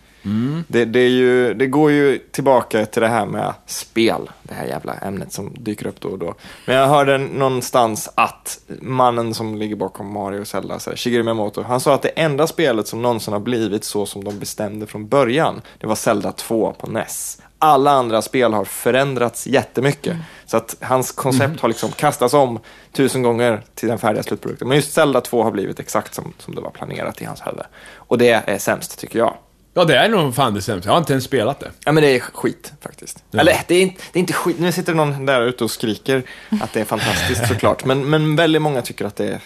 [0.67, 4.65] Det, det, är ju, det går ju tillbaka till det här med spel, det här
[4.65, 6.35] jävla ämnet som dyker upp då och då.
[6.65, 11.23] Men jag hörde någonstans att mannen som ligger bakom Mario och Zelda, så här, Shigeru
[11.23, 14.87] Miyamoto, han sa att det enda spelet som någonsin har blivit så som de bestämde
[14.87, 17.41] från början, det var Zelda 2 på NES.
[17.59, 20.17] Alla andra spel har förändrats jättemycket.
[20.45, 22.59] Så att hans koncept har liksom kastats om
[22.91, 24.67] tusen gånger till den färdiga slutprodukten.
[24.67, 27.65] Men just Zelda 2 har blivit exakt som, som det var planerat i hans huvud.
[27.95, 29.33] Och det är sämst tycker jag.
[29.73, 30.89] Ja, det är nog fan det sämsta.
[30.89, 31.71] Jag har inte ens spelat det.
[31.85, 33.23] Ja men det är skit faktiskt.
[33.31, 33.39] Ja.
[33.39, 36.23] Eller det är, inte, det är inte skit, nu sitter någon där ute och skriker
[36.61, 37.85] att det är fantastiskt såklart.
[37.85, 39.39] Men, men väldigt många tycker att det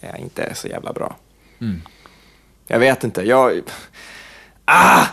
[0.00, 1.16] är, inte är så jävla bra.
[2.66, 3.62] Jag vet inte, jag...
[4.64, 5.06] Ah!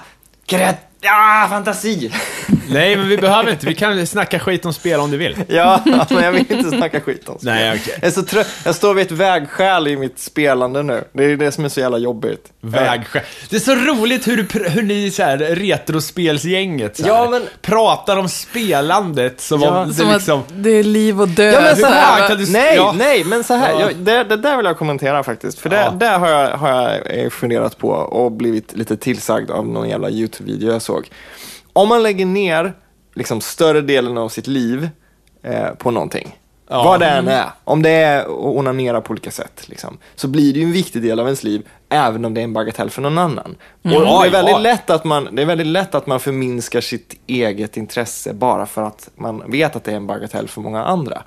[0.45, 0.75] Kreat...
[1.05, 2.11] Ah, fantasi!
[2.69, 3.65] Nej, men vi behöver inte.
[3.67, 5.35] Vi kan snacka skit om spel om du vill.
[5.47, 7.53] Ja, men jag vill inte snacka skit om spel.
[7.53, 7.93] Nej, okej.
[8.01, 8.47] Jag, är så trött.
[8.65, 11.03] jag står vid ett vägskäl i mitt spelande nu.
[11.13, 12.45] Det är det som är så jävla jobbigt.
[12.61, 13.21] Vägskäl.
[13.49, 18.17] Det är så roligt hur, hur ni så här, retrospelsgänget så här, Ja, men- pratar
[18.17, 20.39] om spelandet som Ja, om det Som liksom...
[20.39, 21.53] att det är liv och död.
[21.53, 22.95] Ja, men så här, du- nej, ja.
[22.97, 23.71] nej, men så här.
[23.71, 23.79] Ja.
[23.81, 25.59] Jag, det, det där vill jag kommentera faktiskt.
[25.59, 25.89] För det, Ja.
[25.91, 30.09] där har jag, har jag eh, funderat på och blivit lite tillsagd av någon jävla
[30.09, 31.09] YouTube-video jag såg.
[31.73, 32.73] Om man lägger ner
[33.13, 34.89] liksom, större delen av sitt liv
[35.43, 36.35] eh, på någonting,
[36.71, 36.83] Ja.
[36.83, 40.53] vad det än är, om det är att onanera på olika sätt, liksom, så blir
[40.53, 43.01] det ju en viktig del av ens liv, även om det är en bagatell för
[43.01, 43.55] någon annan.
[43.83, 46.81] Och Ja, det, är väldigt lätt att man, det är väldigt lätt att man förminskar
[46.81, 50.83] sitt eget intresse bara för att man vet att det är en bagatell för många
[50.83, 51.23] andra.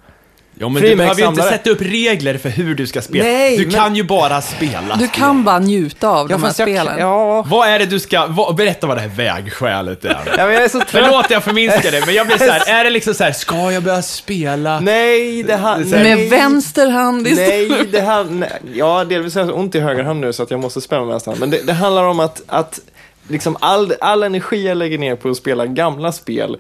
[0.63, 3.25] Ja, men du behöver ju inte sätta upp regler för hur du ska spela.
[3.25, 4.97] Nej, du men- kan ju bara spela.
[4.99, 6.99] Du kan bara njuta av de här fast jag- spelen.
[6.99, 8.27] Ja, Vad är det du ska...
[8.27, 10.11] Vad, berätta vad det här vägskälet är.
[10.39, 10.89] ja, men jag är så trött.
[10.91, 13.73] Förlåt jag förminskar det, men jag blir så här, är det liksom så här, ska
[13.73, 14.81] jag börja spela?
[14.81, 15.77] Nej, det här...
[15.81, 17.71] Är Med nej, vänster hand istället.
[17.71, 18.25] Nej, det här...
[18.25, 18.51] Nej.
[18.75, 21.09] Ja, delvis har jag ont i höger hand nu så att jag måste spela med
[21.11, 21.41] vänster hand.
[21.41, 22.81] Men det, det handlar om att, att
[23.29, 26.57] liksom all, all energi jag lägger ner på att spela gamla spel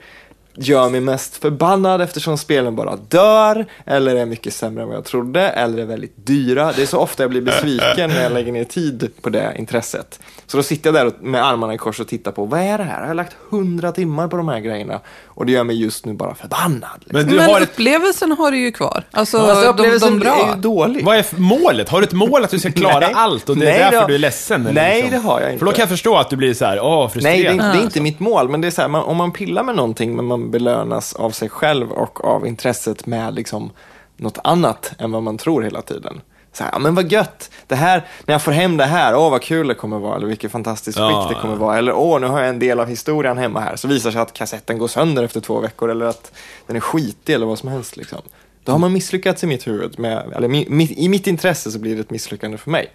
[0.54, 5.04] gör mig mest förbannad eftersom spelen bara dör, eller är mycket sämre än vad jag
[5.04, 6.72] trodde, eller är väldigt dyra.
[6.76, 10.20] Det är så ofta jag blir besviken när jag lägger ner tid på det intresset.
[10.52, 12.84] Så då sitter jag där med armarna i kors och tittar på, vad är det
[12.84, 13.00] här?
[13.00, 16.12] Jag har lagt hundra timmar på de här grejerna och det gör mig just nu
[16.12, 16.90] bara förbannad.
[17.00, 17.18] Liksom.
[17.18, 17.68] Men du Men har ett...
[17.70, 19.04] upplevelsen har du ju kvar.
[19.10, 20.52] Alltså, Fast de, upplevelsen de är bra.
[20.54, 21.04] ju dålig.
[21.04, 21.88] Vad är målet?
[21.88, 23.12] Har du ett mål att du ska klara Nej.
[23.14, 24.60] allt och det är Nej, därför har- du är ledsen?
[24.66, 25.10] eller Nej, liksom?
[25.22, 25.58] det har jag inte.
[25.58, 27.34] För då kan jag förstå att du blir så här, åh, frustrerad.
[27.36, 27.82] Nej, det är, inte, det är Ja.
[27.84, 30.24] inte mitt mål, men det är så här, man, om man pillar med någonting men
[30.24, 33.70] man belönas av sig själv och av intresset med liksom
[34.16, 36.20] något annat än vad man tror hela tiden.
[36.52, 39.30] Så här, ja, men vad gött, det här, när jag får hem det här, åh
[39.30, 42.20] vad kul det kommer vara, eller vilket fantastiskt Ja, skick det kommer vara, eller åh
[42.20, 44.88] nu har jag en del av historien hemma här, så visar sig att kassetten går
[44.88, 46.32] sönder efter två veckor, eller att
[46.66, 47.96] den är skitig eller vad som helst.
[47.96, 48.18] Liksom.
[48.64, 51.78] Då har man misslyckats i mitt huvud, med, eller mi, mitt, i mitt intresse så
[51.78, 52.90] blir det ett misslyckande för mig.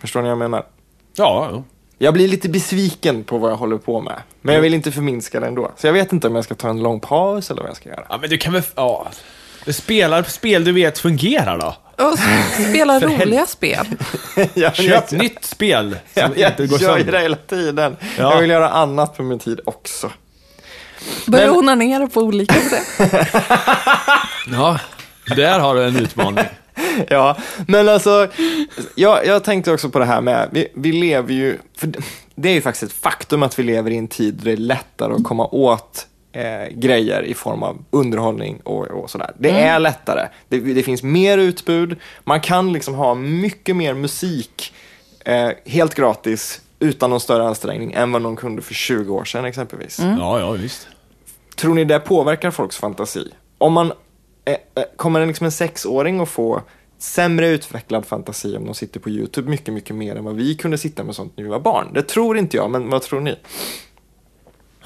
[0.00, 0.66] Förstår ni vad jag menar?
[1.16, 1.62] Ja, ja.
[1.98, 4.16] Jag blir lite besviken på vad jag håller på med.
[4.42, 5.70] Men jag vill inte förminska det ändå.
[5.76, 7.88] Så jag vet inte om jag ska ta en lång paus eller vad jag ska
[7.88, 8.06] göra.
[8.08, 8.62] ja, men du kan väl...
[8.74, 9.06] Ja.
[9.68, 11.74] Spelar spel du vet fungerar då?
[11.96, 12.18] Och
[12.68, 13.86] spela roliga spel.
[14.54, 17.12] jag, Köp nytt spel som Jag, jag inte går gör ju sönder.
[17.12, 17.96] det hela tiden.
[18.18, 18.32] Ja.
[18.34, 20.10] Jag vill göra annat på min tid också.
[21.26, 23.10] Börja Men- onanera på olika sätt.
[24.52, 24.78] Ja,
[25.36, 26.44] där har du en utmaning.
[27.08, 27.36] Ja,
[27.68, 28.28] men alltså,
[28.94, 31.58] jag, jag tänkte också på det här med, vi, vi lever ju,
[32.34, 34.56] det är ju faktiskt ett faktum att vi lever i en tid där det är
[34.56, 36.06] lättare att komma åt
[36.36, 39.32] eh, grejer i form av underhållning och, och sådär.
[39.38, 40.28] Det är lättare.
[40.48, 44.74] Det, det finns mer utbud, man kan liksom ha mycket mer musik
[45.24, 49.44] eh, helt gratis utan någon större ansträngning än vad någon kunde för 20 år sedan
[49.44, 49.98] exempelvis.
[49.98, 50.88] Ja, ja, visst.
[51.56, 53.32] Tror ni det påverkar folks fantasi?
[53.58, 53.92] Om man,
[54.44, 56.62] eh, eh, kommer en, liksom en sexåring att få
[56.98, 60.78] sämre utvecklad fantasi om de sitter på YouTube mycket, mycket mer än vad vi kunde
[60.78, 61.90] sitta med sånt när vi var barn?
[61.94, 63.36] Det tror inte jag, men vad tror ni?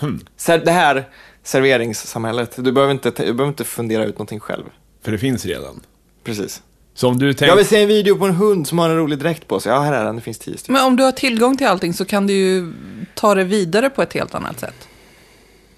[0.00, 0.20] Hmm.
[0.36, 1.08] Så det här
[1.42, 4.64] serveringssamhället, du behöver, inte, du behöver inte fundera ut någonting själv.
[5.02, 5.80] För det finns redan.
[6.24, 6.62] Precis.
[6.94, 7.56] Så om du Jag tänker...
[7.56, 9.72] vill se en video på en hund som har en rolig dräkt på sig.
[9.72, 10.72] Ja, här är den, det finns tio stycken.
[10.72, 12.72] Men om du har tillgång till allting så kan du ju
[13.14, 14.88] ta det vidare på ett helt annat sätt.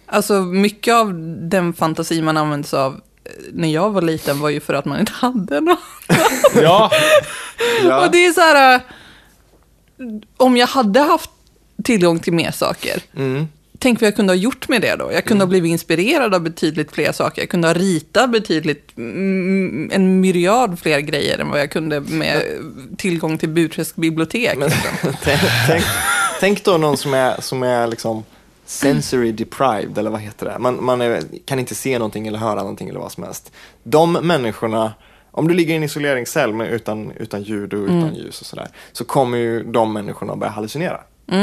[0.07, 1.13] Alltså mycket av
[1.49, 2.93] den fantasi man använde sig av
[3.25, 5.79] eh, när jag var liten var ju för att man inte hade något.
[6.63, 6.91] Ja,
[7.85, 8.05] Ja.
[8.07, 8.81] Och det är så här, eh,
[10.37, 11.31] om jag hade haft
[11.85, 13.49] tillgång till mer saker, Mm.
[13.83, 15.13] Tänk vad jag kunde ha gjort med det då.
[15.13, 17.43] Jag kunde ha blivit inspirerad av betydligt fler saker.
[17.43, 22.43] Jag kunde ha ritat betydligt, mm, en myriad fler grejer än vad jag kunde med
[22.97, 24.59] tillgång till Burträsk bibliotek.
[24.59, 24.71] Men,
[25.23, 25.85] tänk, tänk,
[26.41, 28.25] tänk då någon som är, som är liksom
[28.67, 30.59] sensory deprived, eller vad heter det?
[30.59, 33.53] Man, man är, kan inte se någonting eller höra någonting eller vad som helst.
[33.83, 34.93] De människorna,
[35.31, 39.05] om du ligger i en isoleringscell utan, utan ljud och utan ljus och sådär, så
[39.05, 41.01] kommer ju de människorna börja hallucinera.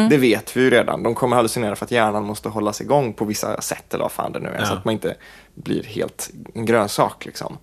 [0.10, 1.04] Det vet vi ju redan.
[1.04, 4.32] De kommer hallucinera för att hjärnan måste hållas igång på vissa sätt, eller vad fan
[4.32, 4.78] det nu är, så Ja.
[4.78, 5.15] att man inte
[5.56, 7.25] blir helt en grönsak.
[7.25, 7.58] Liksom.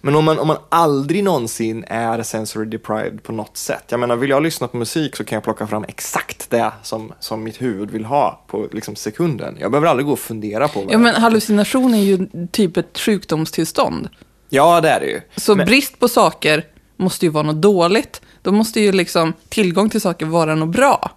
[0.00, 3.84] Men om man, om man aldrig någonsin är sensory deprived på något sätt.
[3.88, 7.12] Jag menar, vill jag lyssna på musik så kan jag plocka fram exakt det som,
[7.20, 9.56] som mitt huvud vill ha på liksom, sekunden.
[9.60, 12.98] Jag behöver aldrig gå och fundera på vad Ja, men hallucination är ju typ ett
[12.98, 14.08] sjukdomstillstånd.
[14.48, 15.20] Ja, det är det ju.
[15.36, 16.64] Så Men- brist på saker
[16.96, 18.20] måste ju vara något dåligt.
[18.42, 21.10] Då måste ju liksom tillgång till saker vara något bra.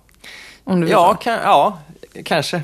[0.66, 1.80] Om du Ja, kan, ja,
[2.26, 2.62] kanske.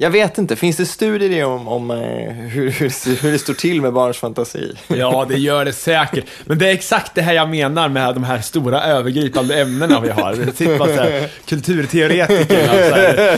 [0.00, 1.96] Jag vet inte, finns det studier om, om eh,
[2.32, 4.74] hur, hur, hur det står till med barns fantasi?
[4.88, 6.24] ja, det gör det säkert.
[6.44, 10.08] Men det är exakt det här jag menar med de här stora övergripande ämnena vi
[10.10, 10.34] har.
[10.34, 12.94] Sitter bara så här, kulturteoretiker så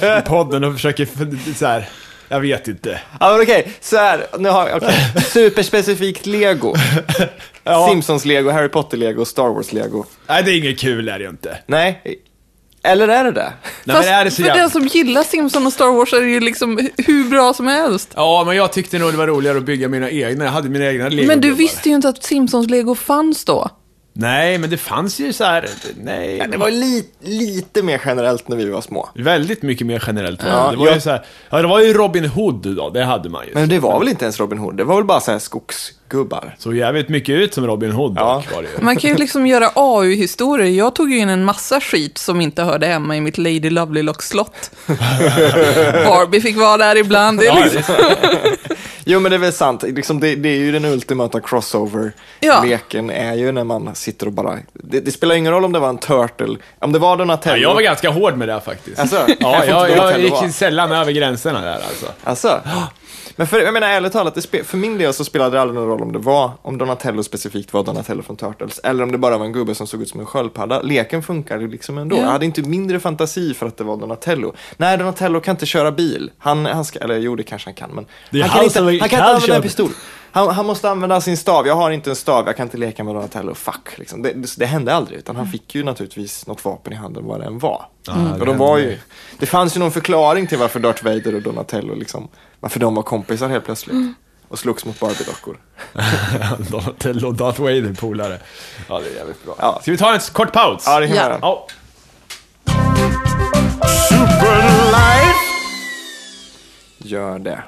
[0.06, 1.08] här, i podden och försöker
[1.54, 1.88] så här,
[2.28, 3.00] Jag vet inte.
[3.20, 5.22] Ja, men okej, så här, nu har jag, okej.
[5.24, 6.74] Superspecifikt Lego.
[7.64, 7.88] Ja.
[7.90, 10.04] Simpsons-Lego, Harry Potter-Lego, Star Wars-Lego.
[10.28, 11.58] Nej, det är inget kul är det ju inte.
[11.66, 12.00] Nej,
[12.82, 13.52] eller är det det?
[13.84, 14.60] Nej, Fast men är det för jävla...
[14.62, 17.66] den som gillar Simpson och Star Wars är det ju liksom hu- hur bra som
[17.66, 18.12] helst.
[18.16, 20.44] Ja, men jag tyckte nog det var roligare att bygga mina egna.
[20.44, 23.70] Jag hade mina egna lego Men du visste ju inte att Simpsons-lego fanns då.
[24.20, 25.68] Nej, men det fanns ju så här...
[26.02, 29.08] Nej, Ja, det var li, lite mer generellt när vi var små.
[29.14, 30.40] väldigt mycket mer generellt.
[30.46, 31.24] Ja, det var ju jag- så här...
[31.50, 33.50] Ja, det var ju Robin Hood då, det hade man ju.
[33.54, 34.76] Men det var väl inte ens Robin Hood?
[34.76, 36.54] Det var väl bara så här skogsgubbar?
[36.58, 38.34] Såg jävligt mycket ut som Robin Hood Ja.
[38.34, 38.84] dock, var det ju.
[38.84, 40.66] Man kan ju liksom göra AU-historier.
[40.70, 44.28] Jag tog ju in en massa skit som inte hörde hemma i mitt Lady Lovelocks
[44.28, 44.70] slott.
[46.06, 47.38] Barbie fick vara där ibland.
[47.38, 47.94] Det är Ja, liksom...
[49.10, 49.82] Jo, men det är väl sant.
[49.82, 51.46] Liksom, det, det är ju den ultimata Ja.
[51.46, 54.58] crossover-leken, är ju när man sitter och bara...
[54.72, 57.62] Det, det spelar ingen roll om det var en turtle, om det var Ja, Donatello.
[57.62, 58.98] jag var ganska hård med det faktiskt.
[58.98, 60.46] Alltså, ja, jag jag, gick vara.
[60.46, 62.06] ju sällan över gränserna där alltså.
[62.24, 62.60] Alltså.
[63.36, 65.74] Men för, jag menar ärligt talat, det spe, för min del så spelade det aldrig
[65.80, 69.18] någon roll om det var, om Donatello specifikt var Donatello från Turtles, eller om det
[69.18, 70.82] bara var en gubbe som såg ut som en sköldpadda.
[70.82, 72.16] Leken funkade liksom ändå.
[72.16, 72.20] Ja.
[72.22, 74.54] Jag hade inte mindre fantasi för att det var Donatello.
[74.76, 76.30] Nej, Donatello kan inte köra bil.
[76.38, 78.64] Han, han ska, eller jo, det kanske han kan, men Det är han han kan
[78.64, 79.90] inte, som han kan inte använda en pistol.
[80.32, 81.66] Han, han måste använda sin stav.
[81.66, 83.54] Jag har inte en stav, jag kan inte leka med Donatello.
[83.54, 84.22] Fuck, liksom.
[84.22, 87.40] det, det, det hände aldrig, utan han fick ju naturligtvis något vapen i handen, vad
[87.40, 87.86] det än var.
[88.08, 88.32] Mm.
[88.32, 88.98] Och de var ju,
[89.38, 92.28] det fanns ju någon förklaring till varför Darth Vader och Donatello, liksom,
[92.60, 93.96] varför de var kompisar helt plötsligt.
[94.48, 95.56] Och slogs mot Barbie-dockor.
[96.70, 98.38] Donatello och Darth Vader polare.
[98.88, 99.54] Ja, det är jävligt bra.
[99.58, 99.78] Ja.
[99.82, 100.82] Ska vi ta en kort paus?
[100.86, 101.38] Ja, det kan man göra.
[101.42, 101.66] Ja.
[106.98, 107.62] Gör det.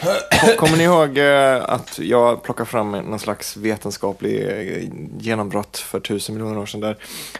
[0.00, 6.00] Kom- Kommer ni ihåg eh, att jag plockade fram någon slags vetenskaplig eh, genombrott för
[6.00, 6.96] tusen miljoner år sedan där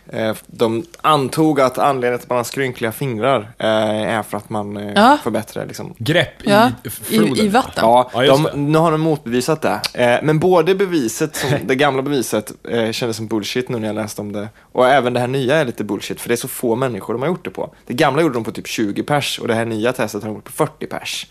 [0.08, 4.92] eh, de antog att anledningen till att man har skrynkliga fingrar är för att man
[4.96, 5.18] Ja.
[5.22, 7.36] förbättrar liksom, Grepp Ja, i i, floden.
[7.46, 7.72] i vatten.
[7.84, 10.20] Ja, de, nu har de motbevisat det.
[10.22, 12.52] Men både beviset, som, det gamla beviset,
[12.92, 14.48] kändes som bullshit nu när jag läste om det.
[14.72, 17.22] Och även det här nya är lite bullshit, för det är så få människor de
[17.22, 17.74] har gjort det på.
[17.86, 20.34] Det gamla gjorde de på typ 20 pers och det här nya testet har de
[20.34, 21.26] gjort på 40 pers.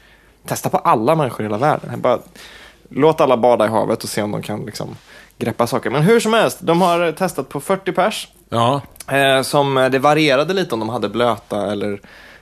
[0.46, 2.02] Testa på alla människor i hela världen.
[2.02, 2.20] Bara,
[2.90, 4.96] låt alla bada i havet och se om de kan liksom,
[5.38, 5.90] greppa saker.
[5.90, 8.28] Men hur som helst, de har testat på 40 pers.
[8.50, 8.82] Ja.
[9.08, 12.02] Eh, som eh, det varierade lite om de hade blöta eller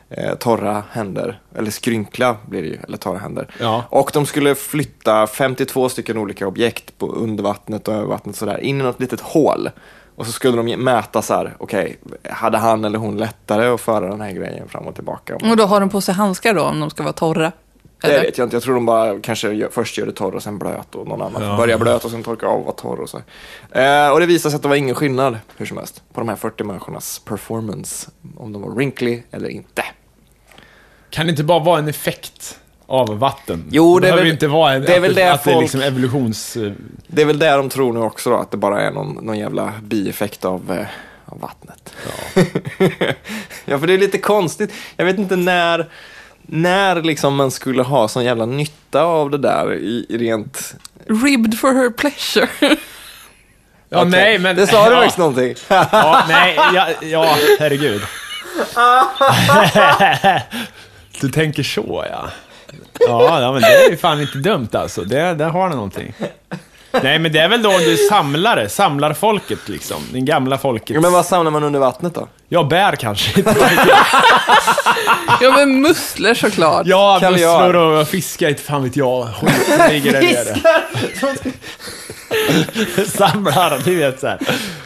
[0.09, 1.39] eh, torra händer.
[1.55, 3.47] Eller skrynkla blir det ju, eller torra händer.
[3.59, 3.83] Ja.
[3.89, 8.57] Och de skulle flytta 52 stycken olika objekt på under vattnet och över vattnet sådär,
[8.57, 9.69] in i något litet hål.
[10.15, 11.97] Och så skulle de mäta så här, okej,
[12.29, 15.35] hade han eller hon lättare att föra den här grejen fram och tillbaka?
[15.35, 17.51] Och då har de på sig handskar då, om de ska vara torra.
[18.03, 18.21] Det Eller?
[18.25, 20.59] vet jag inte, jag tror de bara kanske gör, först gör det torr och sen
[20.59, 21.49] blöt och någon annan Ja.
[21.49, 23.17] får börja blöt och sen torka av och vara torr och så.
[23.71, 26.29] Eh, och det visade sig att det var ingen skillnad, hur som helst, på de
[26.29, 29.83] här 40 människornas performance, om de var wrinkly eller inte.
[31.09, 33.65] Kan det inte bara vara en effekt av vatten?
[33.71, 35.49] Jo, det är behöver väl- inte vara en, det är väl att, det att det
[35.49, 36.57] är folk- liksom evolutions...
[37.07, 39.37] Det är väl det de tror nu också då, att det bara är någon, någon
[39.39, 40.85] jävla bieffekt av, eh,
[41.25, 41.93] av vattnet.
[43.65, 43.77] Ja.
[43.79, 44.73] för det är lite konstigt.
[44.97, 45.89] Jag vet inte när,
[46.45, 50.75] när liksom man skulle ha sån jävla nytta av det där i, i rent...
[51.07, 52.49] Ribbed for her pleasure.
[53.89, 54.11] Ja, Okej.
[54.11, 54.55] nej, men...
[54.55, 55.55] Det sa du ja, faktiskt någonting.
[55.67, 58.01] Ja, nej, ja, ja, herregud.
[61.21, 62.29] du tänker så, ja.
[62.99, 65.01] Ja, ja, men det är ju fan inte dumt alltså.
[65.01, 66.13] Det, där har du någonting.
[67.01, 69.97] Nej, men det är väl då du samlare, samlar folket liksom.
[70.11, 70.89] Den gamla folket.
[70.89, 72.27] Ja, men vad samlar man under vattnet då?
[72.53, 73.41] Ja, bär kanske.
[75.41, 76.87] ja, men musslor såklart.
[76.87, 77.57] Ja, Kaviar.
[77.67, 79.27] musslor och fiska, inte fan vet jag.
[79.41, 80.55] Skit ligger där nere.
[83.05, 84.37] Samlar, du vet såhär.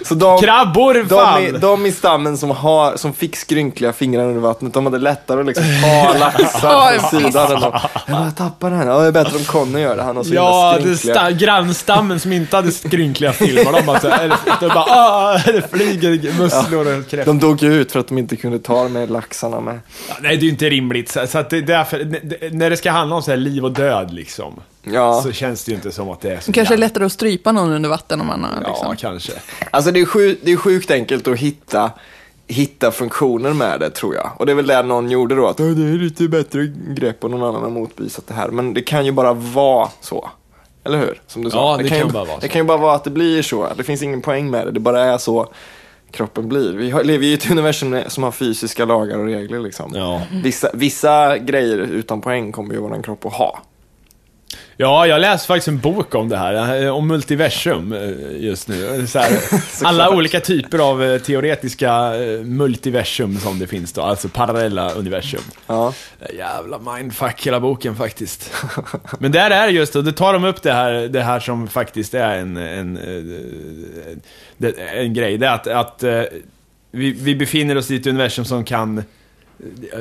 [0.06, 1.44] Så de, Krabbor, de, fan!
[1.44, 5.40] i, de i stammen som, har, som fick skrynkliga fingrar under vattnet, de hade lättare
[5.40, 7.52] att liksom ta laxar Ja, från sidan.
[7.52, 7.72] än de,
[8.08, 8.88] ja, jag tappar den.
[8.88, 10.04] Ja, det är bättre om Conny gör det.
[10.04, 11.16] Han har så Ja, himla det skrynkliga.
[11.30, 16.34] sta- grannstammen som inte hade skrynkliga filmer, de bara såhär, de bara ah, det flyger
[16.40, 17.34] musslor och kräftor.
[17.62, 19.80] Dog ju ut för att de inte kunde ta de här laxarna med.
[20.10, 21.10] Ja, nej, det är ju inte rimligt.
[21.12, 23.72] Så, så att det, därför, det, när det ska handla om så här liv och
[23.72, 26.78] död liksom, Ja, så känns det ju inte som att det är så Kanske är
[26.78, 28.96] lättare att strypa någon under vatten om man har Ja, liksom.
[28.98, 29.32] kanske.
[29.72, 31.92] alltså det är, sjukt, det är sjukt enkelt att hitta,
[32.48, 34.32] hitta funktioner med det tror jag.
[34.38, 36.66] Och det är väl det någon gjorde då, att "Åh, det är lite bättre
[36.96, 38.48] grepp och någon annan har motbevisat det här.
[38.48, 40.30] Men det kan ju bara vara så.
[40.84, 41.22] Eller hur?
[41.28, 41.58] Som du sa.
[41.58, 42.42] Ja, det kan ju, bara vara så.
[42.42, 43.68] Det kan ju bara vara att det blir så.
[43.78, 44.72] Det finns ingen poäng med det.
[44.72, 45.50] Det bara är så
[46.12, 46.74] kroppen blir.
[46.74, 49.92] Vi har, lever ju i ett universum som har fysiska lagar och regler liksom.
[49.96, 50.22] Ja.
[50.44, 53.60] Vissa, vissa grejer utan poäng kommer ju vår kropp att ha.
[54.80, 59.08] Ja, jag läser faktiskt en bok om det här, eh, om multiversum eh, just nu.
[59.14, 59.40] Här,
[59.84, 62.12] alla olika typer av eh, teoretiska
[62.44, 65.42] multiversum som det finns då, alltså parallella universum.
[65.68, 65.94] Ja.
[66.34, 68.54] Jävla mindfuck hela boken faktiskt.
[69.20, 71.68] Men där är det just och då tar de upp det här, det här som
[71.68, 75.38] faktiskt är en, en, en, en grej.
[75.38, 76.04] Det är att, att
[76.92, 79.04] vi, vi befinner oss i ett universum som kan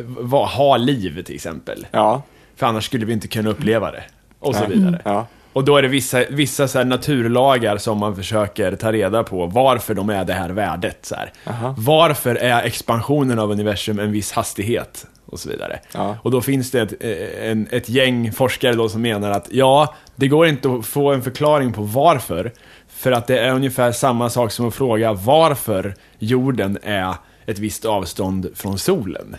[0.06, 1.86] va, ha liv till exempel.
[1.90, 2.22] Ja.
[2.56, 4.02] För annars skulle vi inte kunna uppleva det
[4.48, 4.88] och så vidare.
[4.88, 5.00] Mm.
[5.04, 5.26] Ja.
[5.52, 9.94] Och då är det vissa, vissa så naturlagar som man försöker ta reda på varför
[9.94, 10.98] de är det här värdet.
[11.02, 11.32] Så här.
[11.76, 15.06] Varför är expansionen av universum en viss hastighet?
[15.26, 15.78] Och så vidare.
[15.92, 16.16] Ja.
[16.22, 19.94] Och då finns det ett, eh, en, ett gäng forskare då som menar att ja,
[20.16, 22.52] det går inte att få en förklaring på varför.
[22.88, 27.14] För att det är ungefär samma sak som att fråga varför jorden är
[27.46, 29.36] ett visst avstånd från solen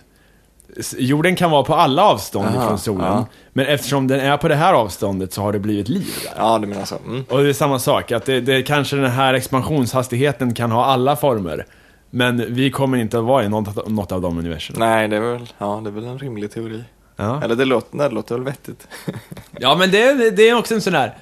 [0.97, 3.05] jorden kan vara på alla avstånd Aha, från solen.
[3.05, 3.25] Ja.
[3.53, 6.33] Men eftersom den är på det här avståndet så har det blivit liv där.
[6.37, 6.95] Ja, du menar så.
[7.05, 7.25] Mm.
[7.29, 11.15] Och det är samma sak, att det, det, kanske den här expansionshastigheten kan ha alla
[11.15, 11.65] former.
[12.09, 14.75] Men vi kommer inte att vara i något, något av de universum.
[14.79, 16.83] Nej, det är väl, ja, det är väl en rimlig teori.
[17.15, 17.43] Ja.
[17.43, 18.87] Eller det låter, det låter väl vettigt.
[19.59, 21.13] ja, men det, det är också en sån här,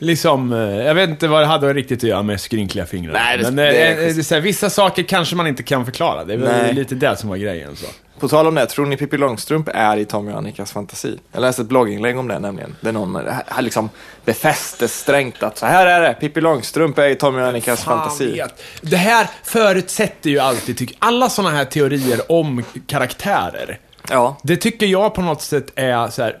[0.00, 3.12] liksom, eh, jag vet inte vad det hade riktigt att göra med skrynkliga fingrar.
[3.12, 5.84] Nej, det, men eh, det, eh, det, det, här, vissa saker kanske man inte kan
[5.84, 6.24] förklara.
[6.24, 7.76] Det var lite det som var grejen.
[7.76, 7.86] Så.
[8.20, 11.18] På tal om det, tror ni Pippi Långstrump är i Tommy och Annikas fantasi?
[11.32, 12.76] Jag läste ett blogginlägg om det nämligen.
[12.80, 13.90] Där någon här, liksom
[14.24, 17.98] befäste strängt att så här är det, Pippi Långstrump är i Tommy och Annikas Fan
[17.98, 18.32] fantasi.
[18.32, 18.62] Vet.
[18.82, 23.78] Det här förutsätter ju alltid, tycker alla sådana här teorier om karaktärer.
[24.10, 24.36] Ja.
[24.42, 26.38] Det tycker jag på något sätt är så här,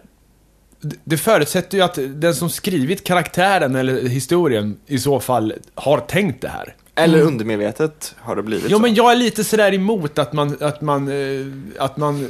[0.80, 6.42] det förutsätter ju att den som skrivit karaktären eller historien i så fall har tänkt
[6.42, 6.74] det här.
[6.94, 7.26] Eller mm.
[7.26, 8.82] undermedvetet har det blivit Jo, så.
[8.82, 11.46] men jag är lite sådär emot att man, att man, eh,
[11.78, 12.28] att man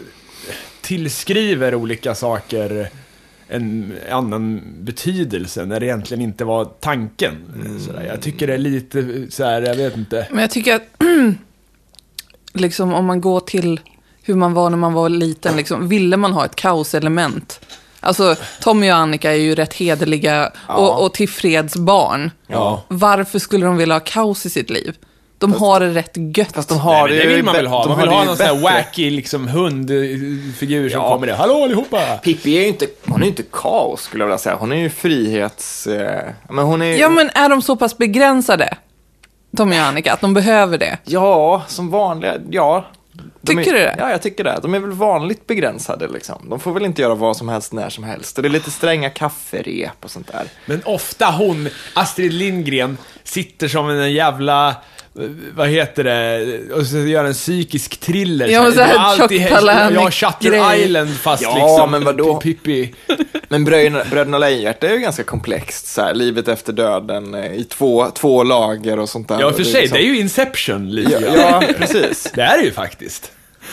[0.81, 2.91] tillskriver olika saker
[3.49, 7.35] en annan betydelse när det egentligen inte var tanken.
[7.55, 7.81] Mm.
[7.81, 8.03] Sådär.
[8.03, 10.27] Jag tycker det är lite så här, jag vet inte.
[10.31, 10.83] Men jag tycker att,
[12.53, 13.81] liksom om man går till
[14.23, 17.61] hur man var när man var liten, liksom, ville man ha ett kaoselement?
[18.01, 20.75] Alltså, Tommy och Annika är ju rätt hederliga ja.
[20.75, 22.31] och, och tillfreds barn.
[22.47, 22.83] Ja.
[22.89, 24.97] Varför skulle de vilja ha kaos i sitt liv?
[25.39, 26.53] De har det rätt gött.
[26.53, 27.89] Fast de har Nej, det, det vill man väl ha?
[27.89, 31.09] man vill ha någon sån här wacky liksom, hundfigur som ja.
[31.09, 31.35] kommer där.
[31.35, 32.19] Hallå allihopa!
[32.23, 34.57] Pippi är ju inte, hon är inte kaos skulle jag vilja säga.
[34.57, 35.87] Hon är ju frihets...
[35.87, 36.97] Eh, men hon är...
[36.97, 38.77] Ja, men är de så pass begränsade?
[39.57, 40.99] Tommy och Annika, att de behöver det?
[41.05, 42.87] Ja, som vanliga, ja.
[43.47, 43.95] Tycker är, du det?
[43.99, 44.59] Ja, jag tycker det.
[44.63, 46.47] De är väl vanligt begränsade liksom.
[46.49, 48.37] De får väl inte göra vad som helst när som helst.
[48.37, 50.45] Och det är lite stränga kafferep och sånt där.
[50.67, 54.75] Men ofta hon, Astrid Lindgren, sitter som en jävla eh,
[55.55, 58.49] vad heter det, och så gör en psykisk thriller.
[58.49, 60.85] Ja, så här tjockpalamig Ja, Shutter grej.
[60.85, 62.37] Island fast ja, liksom men vadå?
[62.37, 62.95] Pippi.
[63.53, 68.43] Men Bröderna, Lejonhjärta är ju ganska komplext, såhär, livet efter döden eh, i två, två
[68.43, 69.41] lager och sånt där.
[69.41, 69.99] Ja, för sig, liksom.
[69.99, 71.11] det är ju Inception lite.
[71.11, 72.31] Ja, ja, precis.
[72.35, 73.30] Det är det ju faktiskt.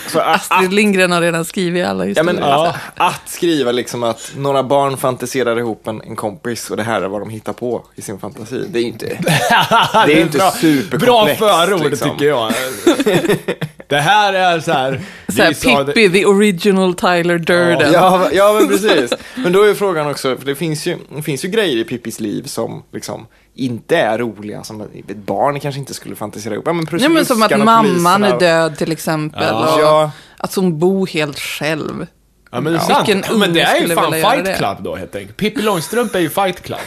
[0.07, 2.33] Så Astrid att, Lindgren har redan skrivit alla historier.
[2.33, 2.75] Ja, men, ja.
[2.95, 7.07] Att skriva liksom att några barn fantiserar ihop en, en kompis och det här är
[7.07, 8.65] vad de hittar på i sin fantasi.
[8.69, 9.05] Det är inte,
[10.05, 11.39] det är inte bra, superkomplext.
[11.39, 12.09] Bra förord liksom.
[12.09, 12.53] tycker jag.
[13.89, 15.01] Det här är så här...
[15.27, 17.93] Så här Pippi, the original Tyler Durden.
[17.93, 19.13] Ja, ja, men precis.
[19.35, 22.19] Men då är frågan också, för det finns ju, det finns ju grejer i Pippis
[22.19, 26.65] liv som liksom inte är roliga, som ett barn kanske inte skulle fantisera ihop.
[26.67, 29.47] Ja, men Nej, men som att mamman är död till exempel.
[29.51, 29.79] Ja.
[29.79, 30.11] ja.
[30.37, 32.07] Att hon bor helt själv.
[32.51, 33.25] Ja, men det är sant.
[33.29, 35.37] Ja, men det är ju fan Fight Club då, helt enkelt.
[35.37, 36.79] Pippi Långstrump är ju Fight Club.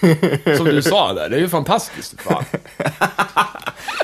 [0.56, 2.20] Som du sa där, det är ju fantastiskt.
[2.20, 2.44] Fan.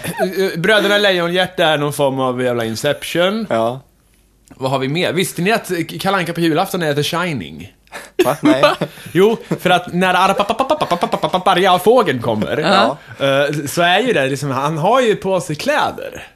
[0.04, 3.46] Eh, eh, Bröderna Lejonhjärta är någon form av jävla Inception.
[3.50, 3.80] Ja.
[4.48, 5.12] Vad har vi mer?
[5.12, 7.72] Visste ni att Kalanka på julafton är The Shining?
[8.24, 8.36] Va?
[8.40, 8.64] Nej.
[9.12, 10.14] jo, för att när
[11.32, 12.98] Pappa Paria-fågeln kommer, ja.
[13.26, 16.26] Eh, så är ju det liksom, han har ju på sig kläder.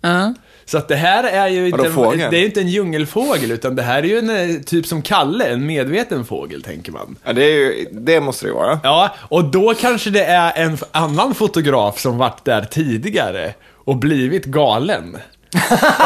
[0.00, 0.34] Ja.
[0.64, 3.82] Så att det här är ju inte, en, det är inte en djungelfågel, utan det
[3.82, 7.16] här är ju en eh, typ som Kalle, en medveten fågel, tänker man.
[7.24, 8.80] Ja, det, ju, det måste det vara.
[8.82, 14.44] Ja, och då kanske det är en annan fotograf som varit där tidigare och blivit
[14.44, 15.16] galen.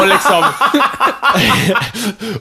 [0.00, 0.44] Och liksom...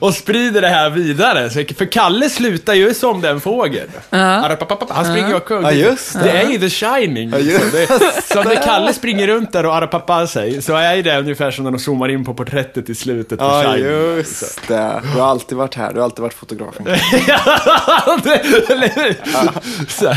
[0.00, 1.50] och sprider det här vidare.
[1.50, 3.90] Så- För Kalle slutar ju som den fågeln.
[4.10, 6.20] Arapapapa, Han springer och Ja, just det.
[6.22, 7.30] Det är ju The Shining.
[7.30, 7.48] Liksom.
[7.48, 11.18] just Det, så när Kalle springer runt där och arapapar sig, så är ju det
[11.18, 13.86] ungefär som när de zoomar in på porträttet i slutet på Ja, Shining.
[14.16, 15.00] just det.
[15.14, 15.92] Du har alltid varit här.
[15.92, 16.84] Du har alltid varit fotografen.
[18.24, 20.16] Det-.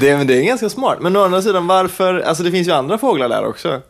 [0.00, 0.98] Det, men det är ganska smart.
[1.00, 2.20] Men å andra sidan, varför?
[2.20, 3.80] Alltså det finns ju andra fåglar där också.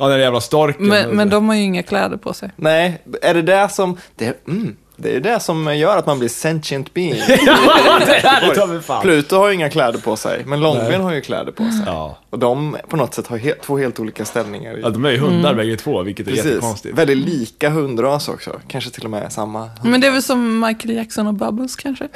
[0.00, 0.86] Ja, den där jävla storken.
[0.88, 2.50] Men, men de har ju inga kläder på sig.
[2.56, 3.96] Nej, är det det som...
[4.16, 7.14] Det, mm, Det är det som gör att man blir sentient being.
[9.02, 10.98] Pluto har ju inga kläder på sig, men Långben Nej.
[11.00, 11.82] har ju kläder på sig.
[11.86, 12.18] Ja.
[12.30, 14.78] Och de på något sätt har he- två helt olika ställningar.
[14.82, 16.46] ja, de är ju hundar bägge två, vilket är Precis.
[16.46, 16.98] jättekonstigt.
[16.98, 18.60] Väldigt lika hundras också.
[18.68, 19.70] Kanske till och med samma.
[19.84, 22.08] Men det är väl som Michael Jackson och Bubbles kanske?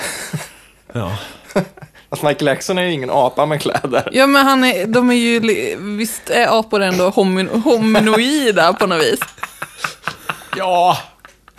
[0.93, 1.17] Ja.
[2.11, 4.09] Fast Michael Jackson är ju ingen apa med kläder.
[4.13, 5.41] Ja, men han är, de är ju,
[5.97, 9.21] visst är apor ändå homin, hominoida på något vis?
[10.57, 10.99] ja.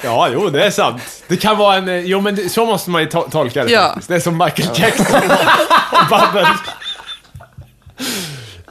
[0.02, 1.02] Ja, jo, det är sant.
[1.28, 1.90] Det kan vara en...
[1.90, 3.82] eh, Jo, men det, så måste man ju to- tolka det Ja.
[3.88, 4.08] faktiskt.
[4.08, 5.16] Det är som Michael Jackson
[5.92, 6.48] och Bubbles.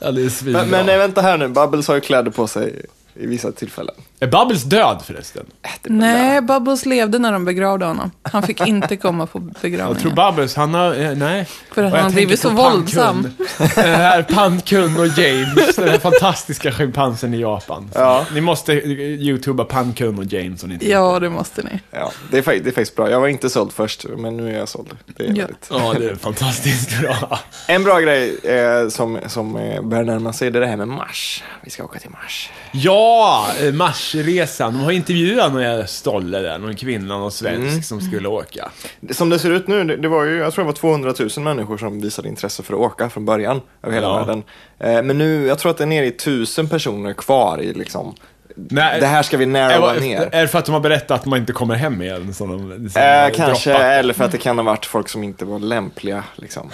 [0.00, 0.62] Ja, det är svinbra.
[0.62, 3.94] Men, men nej, vänta här nu, Bubbles har ju kläder på sig i vissa tillfällen.
[4.20, 5.46] Är Bubbles död förresten?
[5.82, 8.10] Nej, Bubbles levde när de begravde honom.
[8.22, 10.14] Han fick inte komma på Jag tror begravningen.
[10.14, 10.94] Bubbles, han har...
[11.02, 11.46] eh, Nej.
[11.72, 13.22] För att Och jag han har blivit tänker så på våldsam.
[13.22, 13.68] Pankun.
[13.74, 17.90] Det här Pankun och James, den här fantastiska schimpansen i Japan.
[17.94, 18.26] Ja.
[18.34, 21.80] Ni måste eh, youtuba Pankun och James om ni inte Ja, det måste ni.
[21.90, 23.10] Ja, det är, fa- det är faktiskt bra.
[23.10, 24.88] Jag var inte såld först, men nu är jag såld.
[25.06, 25.34] Det är Ja.
[25.34, 25.68] väldigt...
[25.70, 27.38] Ja, det är fantastiskt bra.
[27.68, 30.88] En bra grej eh, som, som eh, börjar närma sig det är det här med
[30.88, 31.42] Mars.
[31.64, 32.50] Vi ska åka till Mars.
[32.72, 33.72] Ja, eh,
[34.18, 34.72] Marsresan.
[34.72, 37.82] De har intervjuat några stolle där, någon kvinna, någon svensk Mm.
[37.82, 38.70] som skulle åka.
[39.10, 41.44] Som det ser ut nu, det, det var ju, jag tror det var 200 000
[41.44, 44.16] människor som visade intresse för att åka från början över hela Ja.
[44.18, 44.42] världen.
[44.78, 48.14] Eh, men nu, jag tror att det är nere i 1000 personer kvar i liksom,
[48.56, 50.28] Nej, det här ska vi narrowa är, ner.
[50.32, 52.34] är det för att de har berättat att man inte kommer hem igen?
[52.34, 53.86] Som de, som Eh, kanske, droppat?
[53.86, 56.24] eller för att det kan ha varit folk som inte var lämpliga.
[56.36, 56.70] Liksom.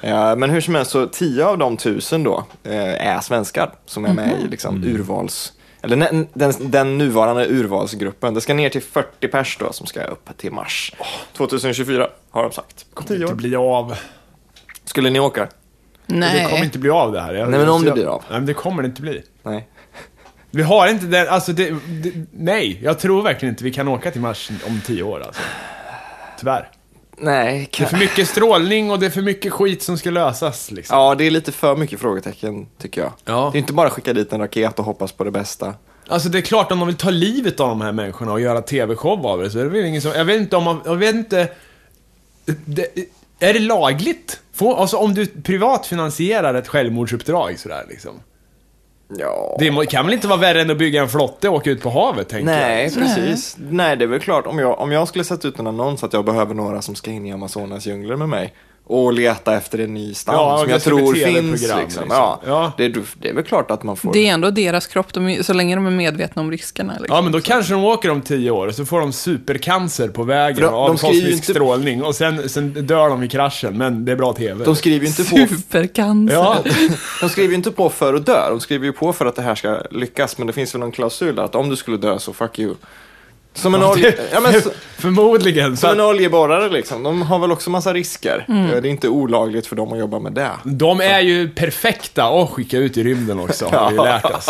[0.00, 4.04] Ja, men hur som helst, så 10 av de tusen då eh, är svenskar som
[4.04, 4.94] är med i liksom, Mm.
[4.94, 5.52] urvals...
[5.82, 8.34] Eller den, den, den nuvarande urvalsgruppen.
[8.34, 10.92] Det ska ner till 40 pers då som ska upp till Mars.
[11.32, 12.86] 2024 har de sagt.
[12.94, 13.94] kommer 10 inte bli av.
[14.84, 15.48] Skulle ni åka?
[16.06, 16.64] Det kommer Nej.
[16.64, 17.34] inte bli av det här.
[17.34, 18.24] Jag, Nej, men om det blir av.
[18.30, 19.22] Nej, men det kommer det inte bli.
[19.42, 19.68] Nej.
[20.50, 24.10] Vi har inte den, alltså det, det, nej, jag tror verkligen inte vi kan åka
[24.10, 25.42] till Mars om tio år alltså.
[26.38, 26.70] Tyvärr.
[27.22, 27.88] Nej, Det är kan...
[27.88, 30.98] för mycket strålning och det är för mycket skit som ska lösas liksom.
[30.98, 33.12] Ja, det är lite för mycket frågetecken tycker jag.
[33.24, 33.48] Ja.
[33.52, 35.74] Det är inte bara att skicka dit en raket och hoppas på det bästa.
[36.08, 38.62] Alltså det är klart om de vill ta livet av de här människorna och göra
[38.62, 40.96] tv-show av det så är det väl ingen som, jag vet inte om man, jag
[40.96, 41.48] vet inte,
[42.44, 42.86] det,
[43.38, 44.40] är det lagligt?
[44.52, 48.20] Få, alltså om du privat finansierar ett självmordsuppdrag sådär liksom.
[49.18, 49.56] Ja.
[49.58, 51.90] Det kan väl inte vara värre än att bygga en flotte och åka ut på
[51.90, 52.94] havet, tänker Nej, jag.
[52.94, 53.56] precis.
[53.70, 53.96] Nej.
[53.96, 54.46] det är väl klart.
[54.46, 57.10] Om jag, om jag skulle sätta ut en annons att jag behöver några som ska
[57.10, 58.54] in i Amazonas djungler med mig
[58.86, 61.60] och leta efter en ny stam Ja, som jag tror finns.
[61.60, 61.80] Liksom.
[61.80, 62.02] liksom.
[62.10, 62.72] Ja, Ja.
[62.76, 64.12] Det, det är väl klart att man får...
[64.12, 66.92] Det är ändå deras kropp, de, är- så länge de är medvetna om riskerna.
[66.92, 67.16] Liksom.
[67.16, 70.22] Ja, men då kanske de åker om tio år och så får de supercancer på
[70.22, 74.12] vägen de- av kosmisk inte- strålning och sen, sen dör de i kraschen, men det
[74.12, 74.64] är bra TV.
[74.64, 76.34] De skriver ju inte på, Supercancer.
[76.36, 76.56] Ja,
[77.20, 78.48] de skriver ju inte på för att dö.
[78.50, 80.38] De skriver ju på för att det här ska lyckas.
[80.38, 82.74] Men det finns väl någon klausul att om du skulle dö så fuck you.
[83.54, 84.54] Som en, Ja, olje, ja, men,
[84.98, 85.76] förmodligen.
[85.76, 87.02] Som en oljeborrare liksom.
[87.02, 88.44] De har väl också massa risker.
[88.48, 88.70] Mm.
[88.70, 90.50] Det är inte olagligt för dem att jobba med det.
[90.64, 94.46] de är ju perfekta att skicka ut i rymden också, har vi lärt oss.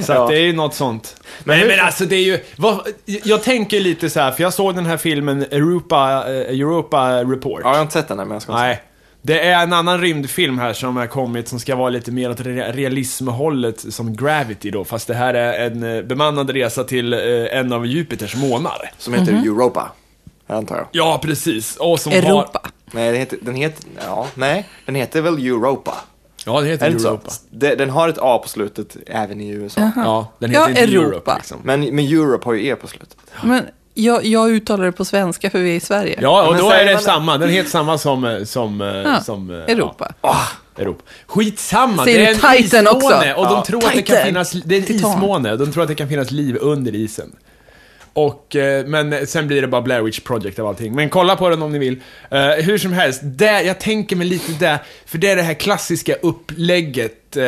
[0.06, 1.16] Så att det är ju något sånt.
[1.44, 4.74] Men, men alltså det är ju, vad, jag tänker lite så här, för jag såg
[4.74, 7.60] den här filmen Europa, eh, Europa Report.
[7.64, 8.82] Ja, jag har inte sett den här, men jag ska Nej.
[9.26, 12.40] Det är en annan rymdfilm här som har kommit som ska vara lite mer åt
[12.40, 17.20] re- realismhållet som Gravity då, fast det här är en eh, bemannad resa till eh,
[17.58, 18.90] en av Jupiters månar.
[18.98, 19.42] Som heter Mhm.
[19.42, 19.92] Europa,
[20.46, 20.86] antar jag.
[20.92, 21.76] Ja, precis.
[21.76, 22.18] Och som Har...
[22.18, 22.60] Europa.
[22.90, 25.94] Nej, den heter, den heter, ja, nej, den heter väl Europa?
[26.44, 27.30] Ja, det Är heter det Europa.
[27.30, 27.40] så?
[27.50, 29.90] De- Den har ett A på slutet även i USA.
[29.96, 31.06] Ja, den Ja, heter inte Europa.
[31.08, 31.58] Europe liksom.
[31.64, 33.16] Men, men Europe har ju E på slutet.
[33.44, 33.62] Men
[33.96, 36.18] jag, jag uttalar det på svenska för vi är i Sverige.
[36.22, 37.38] Ja, och då är det samma.
[37.38, 38.24] Den heter samma som...
[38.24, 40.12] eh, som, eh, Ja, som eh, Europa.
[40.22, 40.36] Ja,
[40.78, 41.02] Europa.
[41.26, 42.98] Skitsamma, Säger det är en Titan också?
[43.08, 43.64] ismåne och de Ja.
[43.66, 44.50] tror att det kan finnas...
[44.52, 45.10] Det är en Titan.
[45.12, 47.36] ismåne och de tror att det kan finnas liv under isen.
[48.16, 50.94] Och, eh, men sen blir det bara Blair Witch Project av allting.
[50.94, 52.00] Men kolla på den om ni vill.
[52.30, 55.54] Eh, hur som helst, där, jag tänker mig lite där, för det är det här
[55.54, 57.42] klassiska upplägget, eh,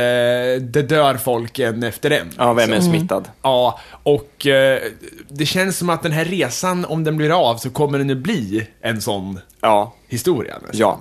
[0.61, 2.31] det dör folk en efter en.
[2.39, 2.89] Ja, vem är Mm.
[2.89, 3.29] smittad?
[3.43, 4.81] Ja, och eh,
[5.29, 8.16] det känns som att den här resan, om den blir av, så kommer den att
[8.16, 10.55] bli en sån Ja, historia.
[10.55, 10.79] nästan.
[10.81, 11.01] ja.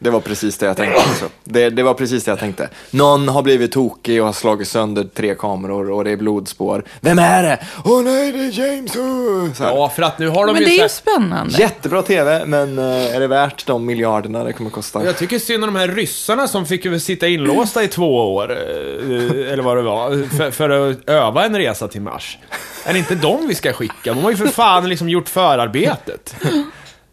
[0.00, 1.28] Det var precis det jag tänkte också.
[1.44, 2.68] Det, det var precis det jag tänkte.
[2.90, 6.84] Någon har blivit tokig och har slagit sönder tre kameror och det är blodspår.
[7.00, 7.58] Vem är det?
[7.84, 8.96] Åh nej, det är James!
[8.96, 9.48] oh!
[9.60, 11.58] Ja, för att nu har de Men ju det är ju spännande.
[11.58, 15.04] Jättebra TV, men eh, är det värt de miljarderna det kommer kosta?
[15.04, 19.52] Jag tycker synd om de här ryssarna som fick sitta inlåsta i två år, eh,
[19.52, 22.38] eller vad det var, för, för att öva en resa till Mars.
[22.84, 24.14] Är det inte dem vi ska skicka?
[24.14, 26.36] De har ju för fan liksom gjort förarbetet.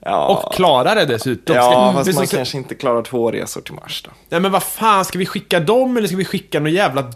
[0.08, 0.28] Ja.
[0.28, 1.56] Och klarar det dessutom.
[1.56, 4.12] Ja, Ska- fast men man så- kanske inte klarar två resor till Mars då.
[4.30, 7.08] Nej men vad fan, ska vi skicka dem eller ska vi skicka någon jävla eh,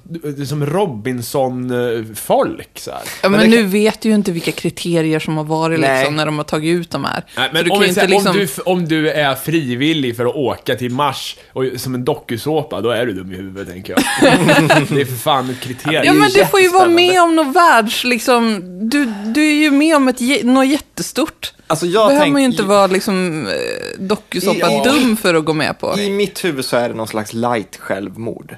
[0.46, 3.02] som Robinson-folk så här?
[3.24, 6.00] Ja, men, det nu vet du ju inte vilka kriterier som har varit Nej.
[6.00, 7.24] liksom, när de har tagit ut de här.
[7.38, 8.32] Nej, men du om, kan säger, liksom...
[8.32, 12.82] om, du, om du är frivillig för att åka till Mars och, som en dokusåpa,
[12.82, 14.02] då är du dum i huvudet tänker jag.
[14.90, 16.04] det är för fan ett kriterium.
[16.06, 18.62] Ja, men du får ju vara med om något världs, liksom.
[18.90, 21.54] Du, du är ju med om ett, något jättestort.
[21.70, 23.54] Alltså jag behöver tänk- man ju inte vara liksom eh,
[24.00, 24.84] dokusåpa Ja.
[24.84, 26.00] dum för att gå med på.
[26.00, 28.56] I mitt huvud så är det någon slags light självmord.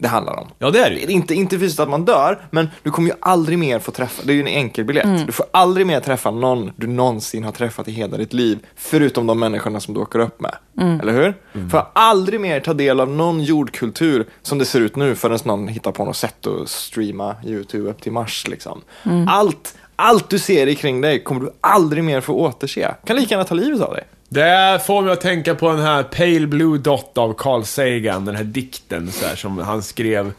[0.00, 0.48] Det handlar om.
[0.58, 1.12] Ja, det är det.
[1.12, 4.32] Inte, inte fysiskt att man dör, men du kommer ju aldrig mer få träffa, det
[4.32, 5.04] är ju en enkel biljett.
[5.04, 5.26] Mm.
[5.26, 9.26] Du får aldrig mer träffa någon du någonsin har träffat i hela ditt liv, förutom
[9.26, 10.54] de människorna som du åker upp med.
[10.80, 11.00] Mm.
[11.00, 11.34] Eller hur?
[11.52, 15.38] Du får aldrig mer ta del av någon jordkultur som det ser ut nu förrän
[15.44, 18.46] någon hittar på något sätt att streama YouTube upp till Mars.
[18.48, 18.80] Liksom.
[19.04, 19.28] Mm.
[19.28, 22.94] Allt, allt du ser kring dig kommer du aldrig mer få återse.
[23.04, 24.04] Kan lika gärna ta livet av dig.
[24.28, 28.36] Det får mig att tänka på den här Pale Blue Dot av Carl Sagan, den
[28.36, 30.32] här dikten så här, som han skrev.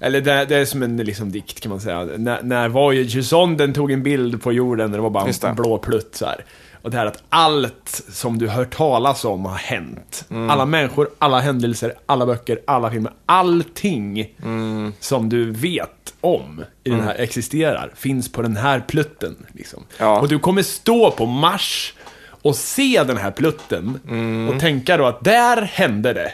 [0.00, 2.04] Eller det, det är som en liksom, dikt kan man säga.
[2.16, 6.26] När, när Voyager-sonden tog en bild på jorden, det var bara en blå plutt så
[6.26, 6.44] här.
[6.82, 10.24] Och det här att allt som du hört talas om har hänt.
[10.30, 10.50] Mm.
[10.50, 14.92] Alla människor, alla händelser, alla böcker, alla filmer, allting Mm.
[15.00, 19.46] som du vet om i den här existerar, finns på den här plutten.
[19.52, 19.84] Liksom.
[19.98, 20.20] Ja.
[20.20, 21.94] Och du kommer stå på Mars
[22.42, 24.48] och se den här plutten Mm.
[24.48, 26.32] och tänka då att där hände det.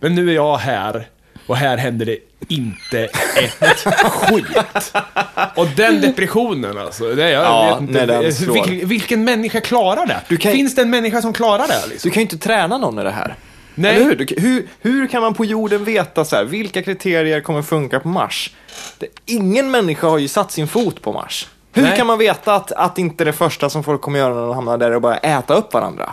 [0.00, 1.08] Men nu är jag här
[1.50, 3.00] och här händer det inte
[3.36, 4.92] ett skit.
[5.56, 8.32] Och den depressionen alltså, det jag Ja, vet inte.
[8.32, 8.54] slår.
[8.54, 10.36] Vilken, vilken människa klarar det?
[10.36, 11.86] Kan- Finns det en människa som klarar det?
[11.88, 12.08] Liksom?
[12.08, 13.34] Du kan ju inte träna någon i det här.
[13.74, 13.94] Nej.
[13.96, 14.16] Eller hur?
[14.16, 14.66] Du, kan- hur?
[14.80, 18.50] Hur kan man på jorden veta så här, vilka kriterier kommer funka på Mars?
[18.98, 21.48] Det, ingen människa har ju satt sin fot på Mars.
[21.72, 21.96] Hur Nej.
[21.96, 24.78] kan man veta att, att inte det första som folk kommer göra när de hamnar
[24.78, 26.12] där är att bara äta upp varandra?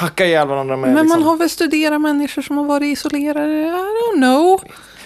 [0.00, 1.22] Hacka ihjäl varandra med Men man liksom.
[1.22, 3.62] har väl studerat människor som har varit isolerade?
[3.62, 4.60] I don't know.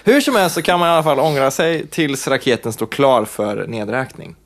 [0.04, 3.24] Hur som helst så kan man i alla fall ångra sig tills raketen står klar
[3.24, 4.36] för nedräkning.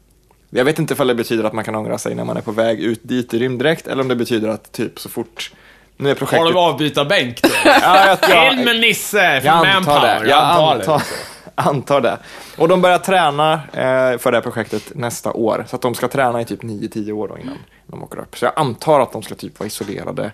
[0.50, 2.52] Jag vet inte ifall det betyder att man kan ångra sig när man är på
[2.52, 5.52] väg ut dit i rymddräkt eller om det betyder att typ så fort
[5.96, 6.46] nu är projektet...
[6.46, 7.48] Har du avbytarbänk då?
[7.64, 10.20] Ja, jag, jag, In med Nisse från Jag antar Manpower.
[10.24, 10.30] det.
[10.30, 11.02] Jag antar, det.
[11.54, 12.18] antar det.
[12.56, 15.64] Och de börjar träna eh, för det här projektet nästa år.
[15.68, 17.56] Så att de ska träna i typ 9-10 år då innan
[17.90, 18.38] de åker upp.
[18.38, 20.32] Så jag antar att de ska typ vara isolerade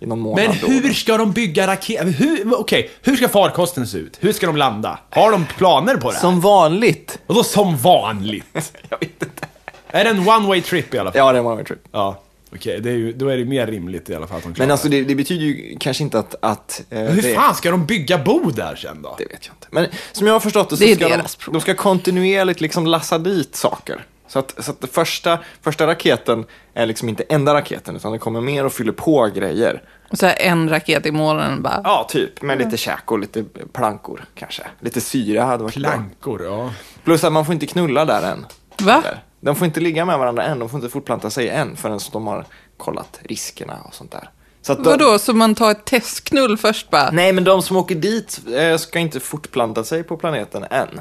[0.00, 0.48] i någon månad.
[0.48, 0.66] Men då.
[0.66, 2.04] hur ska de bygga raketer?
[2.04, 4.18] Hur, Okej, hur ska farkosten se ut?
[4.20, 4.98] Hur ska de landa?
[5.10, 6.14] Har de planer på det?
[6.14, 6.20] här?
[6.20, 7.18] Som vanligt.
[7.26, 8.46] Och då som vanligt?
[8.88, 9.46] Jag vet inte.
[9.88, 11.18] Är det en one way trip i alla fall?
[11.18, 11.78] Ja, det var en trip.
[11.92, 12.22] Ja.
[12.54, 14.66] Okej, det är ju, då är det mer rimligt i alla fall att de klarar
[14.66, 16.34] Men alltså det, det betyder ju kanske inte att...
[16.40, 17.00] att eh.
[17.00, 19.14] Hur det, fan ska de bygga bo där sen då?
[19.18, 19.66] Det vet jag inte.
[19.70, 22.86] Men som jag har förstått det så Det är ska de, de ska kontinuerligt liksom
[22.86, 24.04] lassa dit saker.
[24.32, 28.18] Så att, så att det första, första raketen är liksom inte enda raketen, utan det
[28.18, 29.82] kommer mer och fyller på grejer.
[30.10, 31.80] Och så här en raket i månen bara.
[31.84, 32.42] Ja, typ.
[32.42, 34.62] Med lite käk och lite plankor kanske.
[34.80, 35.90] Lite syra hade varit bra.
[35.90, 36.70] Plankor, ja.
[37.04, 38.46] Plus att man får inte knulla där än.
[38.78, 39.02] Va?
[39.40, 42.26] De får inte ligga med varandra än, de får inte fortplanta sig än förrän de
[42.26, 42.44] har
[42.76, 44.30] kollat riskerna och sånt där.
[44.62, 47.10] Så att de, Vadå, så man tar ett testknull först bara?
[47.10, 51.00] Nej, men de som åker dit eh, ska inte fortplanta sig på planeten än.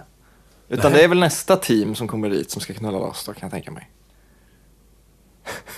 [0.71, 3.41] Utan det är väl nästa team som kommer dit som ska knulla loss då, kan
[3.41, 3.89] jag tänka mig.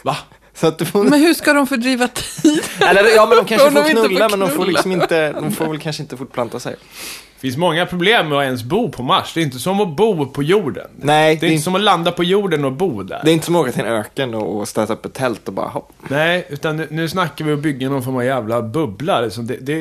[0.03, 0.17] Va?
[0.53, 1.03] Så att du får...
[1.03, 2.63] Men hur ska de fördriva tid?
[2.81, 4.71] Eller, ja, men de kanske de får inte får knulla, men de får knulla.
[4.71, 6.75] liksom inte, de får väl kanske inte fortplanta sig.
[7.35, 9.33] Det finns många problem med att ens bo på Mars.
[9.33, 10.87] Det är inte som att bo på jorden.
[10.95, 13.21] Nej, Det är inte som att landa på jorden och bo där.
[13.23, 15.47] Det är inte som att åka till en öken och, och sätta upp ett tält
[15.47, 15.91] och bara hopp.
[16.07, 19.21] Nej, utan nu, nu snackar vi om att bygga någon form av jävla bubbla.
[19.21, 19.73] Liksom det, det,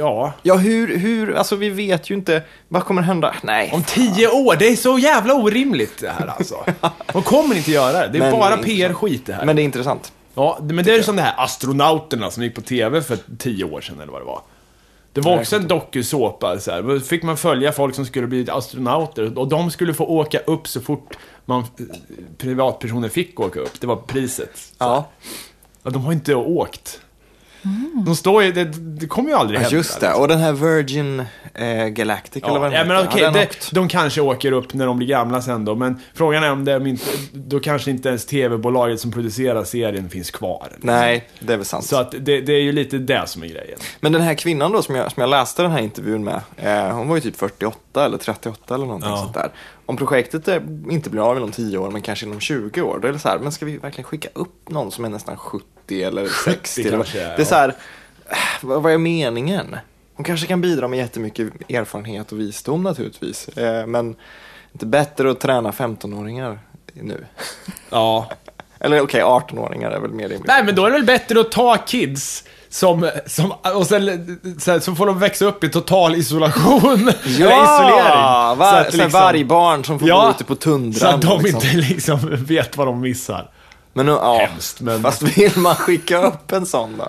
[0.00, 0.32] ja.
[0.42, 3.34] Ja, hur, hur, alltså vi vet ju inte, vad kommer hända?
[3.42, 3.70] Nej.
[3.74, 6.56] Om tio år, det är så jävla orimligt det här alltså.
[7.12, 8.08] De kommer inte göra det.
[8.12, 8.62] Det är Men bara det.
[8.62, 9.44] PR-skit det här.
[9.46, 10.12] Men det är intressant.
[10.34, 13.64] Ja, det- men det är som de här astronauterna som gick på TV för tio
[13.64, 14.40] år sedan eller vad det var.
[15.12, 16.82] Det var också en dokusåpa, så här.
[16.82, 20.68] Då fick man följa folk som skulle bli astronauter och de skulle få åka upp
[20.68, 21.64] så fort man,
[22.38, 23.80] privatpersoner fick åka upp.
[23.80, 24.72] Det var priset.
[24.78, 25.08] Ja,
[25.82, 27.00] Ja, de har inte åkt.
[28.06, 29.76] De står ju, det, det kommer ju aldrig ja hända.
[29.76, 30.06] just det.
[30.06, 30.22] liksom.
[30.22, 31.22] Och den här Virgin
[31.54, 34.74] eh, Galactic eller Ja, vad den ja, men har den det, de kanske åker upp
[34.74, 38.08] när de blir gamla sen då, men frågan är om det, inte, då kanske inte
[38.08, 40.68] ens tv-bolaget som producerar serien finns kvar.
[40.78, 41.84] Nej, det är väl sant.
[41.84, 43.78] Så att det, det är ju lite det som är grejen.
[44.00, 46.96] Men den här kvinnan då som jag, som jag läste den här intervjun med, eh,
[46.96, 49.16] hon var ju typ 48 eller 38 eller någonting Ja.
[49.16, 49.50] sånt där.
[49.86, 50.56] Om projektet eh,
[50.90, 53.28] inte blir av inom 10 år, men kanske inom 20 år, då är det så
[53.28, 56.80] här, men ska vi verkligen skicka upp någon som är nästan 70 eller 60?
[56.80, 57.44] eller, kanske det är ja.
[57.44, 57.68] så här,
[58.28, 59.76] eh, vad, är meningen?
[60.14, 64.16] Hon kanske kan bidra med jättemycket erfarenhet och visdom naturligtvis, eh, men
[64.72, 66.58] inte bättre att träna 15-åringar
[66.92, 67.24] nu.
[67.90, 68.30] Ja.
[68.80, 70.46] Eller okej, 18-åringar är väl mer rimligt.
[70.46, 74.70] Nej, men då är det väl bättre att ta kids som, som, och sen, så,
[74.70, 76.92] här, så får de växa upp i total isolation.
[77.08, 78.58] eller isolering.
[78.58, 80.94] var, Så att liksom- vargbarn som får Ja, gå ute på tundran.
[80.94, 81.60] Så att de liksom.
[81.68, 83.50] inte liksom vet vad de missar.
[84.06, 87.08] Men, ja, Hemskt, men- Fast vill man skicka upp en sån då?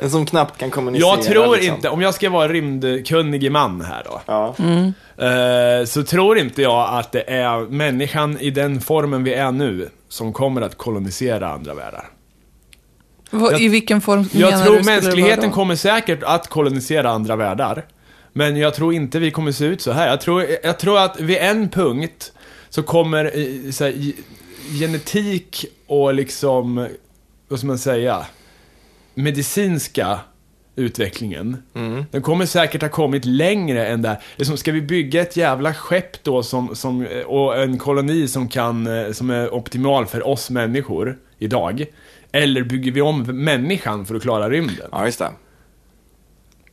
[0.00, 1.08] En som knappt kan kommunicera.
[1.08, 1.74] Jag tror liksom.
[1.74, 4.54] inte, om jag ska vara rymdkunnig man här då, Ja.
[5.26, 9.88] eh, så tror inte jag att det är människan i den formen vi är nu
[10.08, 12.04] som kommer att kolonisera andra världar.
[13.30, 17.84] Jag- I vilken form Jag menar tror du mänskligheten kommer säkert att kolonisera andra världar.
[18.32, 20.08] Men jag tror inte vi kommer se ut så här.
[20.08, 22.32] Jag tror, jag tror att vid en punkt
[22.68, 24.12] så kommer eh, så här,
[24.80, 26.88] genetik och liksom,
[27.48, 28.26] vad ska man säga,
[29.14, 30.20] medicinska
[30.76, 31.62] utvecklingen.
[32.10, 34.22] Den kommer säkert ha kommit längre än där.
[34.36, 38.86] Liksom, ska vi bygga ett jävla skepp då som, som, och en koloni som, kan,
[38.86, 41.84] eh, som är optimal för oss människor idag?
[42.32, 44.88] Eller bygger vi om människan för att klara rymden?
[44.92, 45.30] ja, just det.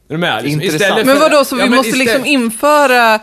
[0.10, 0.44] Är du med?
[0.44, 1.06] Liksom.
[1.06, 3.20] Men vadå, så vi Ja, måste istället- liksom införa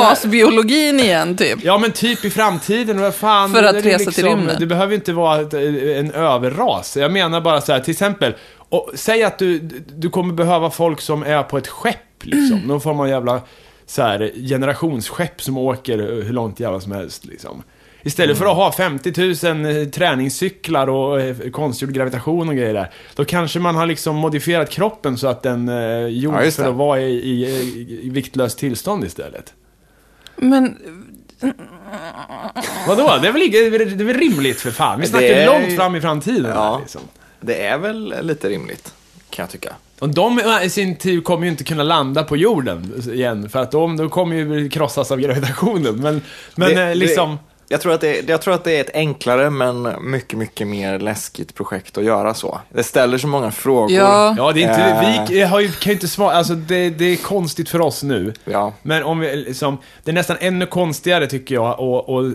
[0.00, 1.58] rasbiologin igen, typ?
[1.64, 3.52] Ja men typ i framtiden, vad fan.
[3.52, 4.56] För att det är liksom- resa till rymden.
[4.60, 5.38] Det behöver inte vara
[5.98, 6.96] en överras.
[6.96, 9.58] Jag menar bara så här, till exempel, och, säg att du,
[9.96, 12.58] du kommer behöva folk som är på ett skepp liksom.
[12.58, 13.40] Någon form av jävla
[13.86, 17.62] så här, generationsskepp som åker hur långt jävla som helst liksom.
[18.04, 19.12] Istället för att ha 50
[19.54, 22.90] 000 träningscyklar och eh, konstgjord gravitation och grejer där.
[23.14, 26.74] Då kanske man har liksom modifierat kroppen så att den är gjord Ja, för att
[26.74, 27.44] vara i, i,
[28.02, 29.52] i viktlöst tillstånd istället.
[30.36, 30.76] Men
[32.88, 33.18] Vadå?
[33.22, 35.00] Det är väl, det är väl rimligt för fan?
[35.00, 36.72] Vi snackar är- långt fram i framtiden Ja.
[36.74, 37.00] här, liksom.
[37.40, 38.94] Det är väl lite rimligt,
[39.30, 39.72] kan jag tycka.
[39.98, 43.70] Och de i sin tur kommer ju inte kunna landa på jorden igen, för att
[43.70, 45.96] de, de kommer ju krossas av gravitationen.
[45.96, 46.22] Men,
[46.54, 47.38] men Det- eh, det- liksom...
[47.72, 50.98] Jag tror, att det, jag tror att det är ett enklare men mycket, mycket mer
[50.98, 52.60] läskigt projekt att göra så.
[52.68, 53.90] Det ställer så många frågor.
[53.92, 57.04] ja, Ja, det är inte, vi har ju, kan ju inte svara, alltså det, det
[57.04, 58.34] är konstigt för oss nu.
[58.44, 58.72] Ja.
[58.82, 62.34] Men om vi liksom, det är nästan ännu konstigare tycker jag att, att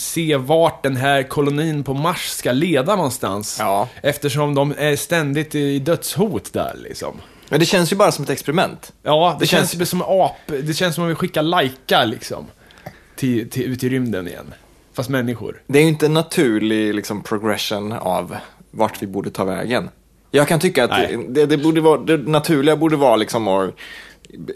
[0.00, 3.56] se vart den här kolonin på Mars ska leda någonstans.
[3.60, 3.88] Ja.
[4.02, 7.20] Eftersom de är ständigt i dödshot där liksom.
[7.48, 8.92] Men det känns ju bara som ett experiment.
[9.02, 12.46] Ja, det, Det känns, känns- som ap, det känns som om vi skickar Laika liksom.
[13.16, 14.54] Till, till, ut i rymden igen.
[14.94, 15.62] Fast människor.
[15.66, 18.36] Det är ju inte en naturlig liksom, progression av
[18.70, 19.88] vart vi borde ta vägen.
[20.30, 23.74] Jag kan tycka att det, det, borde vara, det naturliga borde vara liksom att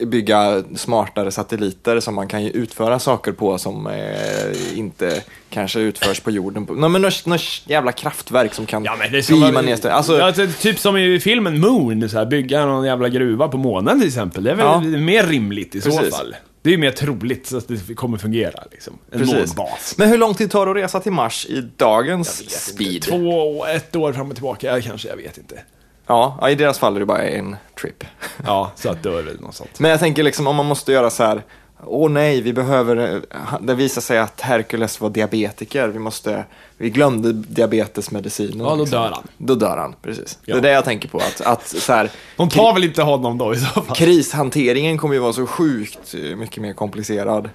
[0.06, 6.30] bygga smartare satelliter som man kan utföra saker på som eh, inte kanske utförs på
[6.30, 6.66] jorden.
[6.70, 8.96] Nej, men något jävla kraftverk som kan Ja
[9.28, 13.08] beama ner alltså, ja, ty- typ som i filmen Moon, så här, bygga någon jävla
[13.08, 14.44] gruva på månen till exempel.
[14.44, 14.80] Det är väl Ja.
[14.98, 16.16] mer rimligt i så Precis.
[16.16, 16.36] fall.
[16.66, 18.98] Det är ju mer troligt att det kommer fungera liksom.
[19.10, 19.56] En Precis.
[19.56, 19.94] månbas.
[19.98, 23.02] Men hur lång tid tar det att resa till Mars i dagens speed?
[23.02, 25.60] Två, ett år fram och tillbaka, kanske, jag vet inte.
[26.06, 28.04] Ja, i deras fall är det bara en trip.
[28.44, 29.80] Ja, så att då är det väl något sånt.
[29.80, 31.42] Men jag tänker liksom om man måste göra så här,
[31.84, 36.44] åh nej, vi behöver, eh, det visar sig att Hercules var diabetiker, vi måste,
[36.76, 38.66] vi glömde diabetesmedicinen.
[38.66, 38.98] Ja, då liksom.
[39.00, 39.22] dör han.
[39.38, 40.38] Då dör han, precis.
[40.44, 40.54] Ja.
[40.54, 43.38] Det är det jag tänker på, att, att så här, De tar väl inte honom
[43.38, 43.96] då i så fall?
[43.96, 47.50] krishanteringen kommer ju vara så sjukt eh, mycket mer komplicerad.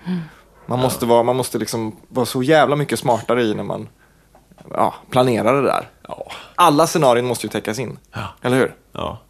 [0.66, 3.90] Man måste, vara, man måste liksom vara så jävla mycket smartare i när man
[4.74, 5.90] ja, planerar det där.
[6.08, 6.26] Ja.
[6.56, 8.28] Alla scenarion måste ju täckas in, Ja.
[8.42, 8.76] eller hur?
[8.92, 9.22] Ja.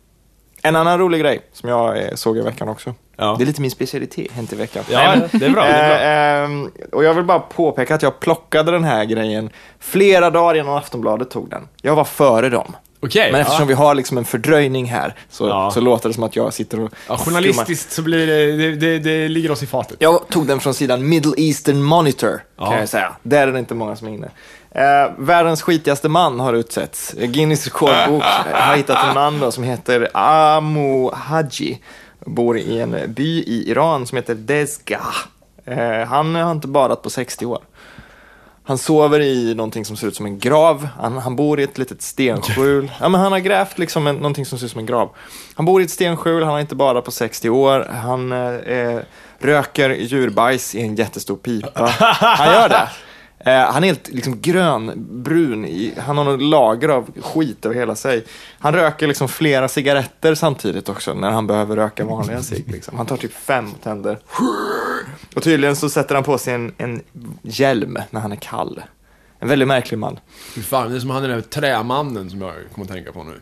[0.63, 2.93] En annan rolig grej som jag eh, såg i veckan också.
[3.17, 3.35] Ja.
[3.37, 4.83] Det är lite min specialitet, hänt i veckan.
[4.91, 5.63] Ja, det är bra.
[5.63, 5.97] Det är bra.
[5.97, 9.49] Eh, ehm, och jag vill bara påpeka att jag plockade den här grejen
[9.79, 11.67] flera dagar innan Aftonbladet tog den.
[11.81, 12.75] Jag var före dem.
[13.03, 13.31] Okej.
[13.31, 13.67] Men eftersom ja.
[13.67, 15.71] vi har liksom en fördröjning här så, Ja.
[15.71, 17.39] så låter det som att jag sitter och Ja, skummar.
[17.41, 19.97] journalistiskt så blir det, det, det, det ligger oss i fatet.
[19.99, 22.79] Jag tog den från sidan Middle Eastern Monitor, kan Ja.
[22.79, 23.11] jag säga.
[23.23, 24.29] Där är det inte många som är inne.
[24.71, 27.13] Eh, världens skitigaste man har utsetts.
[27.17, 31.81] Guinness rekordbok har hittat en man då, som heter Amo Haji.
[32.25, 35.15] Bor i en by i Iran som heter Dezgah.
[35.65, 37.59] Eh, han har inte badat på 60 år.
[38.63, 40.87] Han sover i någonting som ser ut som en grav.
[40.99, 42.91] Han, han bor i ett litet stenskjul.
[42.99, 45.09] Ja, men han har grävt liksom en, någonting som ser ut som en grav.
[45.53, 47.87] Han bor i ett stenskjul, han har inte badat på 60 år.
[48.03, 48.99] Han eh,
[49.39, 51.85] röker djurbajs i en jättestor pipa.
[52.09, 52.89] Han gör det.
[53.45, 55.65] Eh, han är helt liksom grönbrun.
[55.65, 58.25] I, han har något lager av skit över hela sig.
[58.59, 62.71] Han röker liksom flera cigaretter samtidigt också när han behöver röka vanliga cigg.
[62.71, 62.97] Liksom.
[62.97, 64.19] Han tar typ fem tänder.
[65.35, 67.01] Och tydligen så sätter han på sig en, en
[67.41, 68.81] hjälm när han är kall.
[69.39, 70.19] En väldigt märklig man.
[70.55, 73.23] Fy fan, det är som han den där trämannen som jag kommer att tänka på
[73.23, 73.39] nu.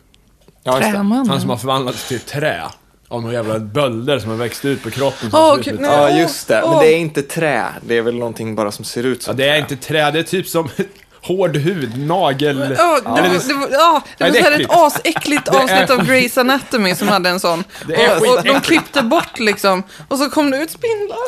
[0.62, 0.92] Ja, just det.
[0.92, 1.28] Träman.
[1.28, 2.62] Han som har förvandlats till trä.
[3.10, 5.30] Av några jävla bölder som har växt ut på kroppen.
[5.30, 5.80] Som Åh, ser ut.
[5.82, 6.62] Ja, just det.
[6.68, 7.64] Men det är inte trä.
[7.86, 9.58] Det är väl någonting bara som ser ut Ja, som det är trä.
[9.58, 10.68] inte trä, det är typ som...
[11.22, 12.76] hård hud, nagel...
[12.78, 14.70] Ja, det, det- det var, ja, det var så här ett äckligt.
[14.72, 17.64] asäckligt avsnitt av Grey's Anatomy som hade en sån.
[17.86, 21.18] Det är och, och de klippte bort liksom, och så kom det ut spindlar.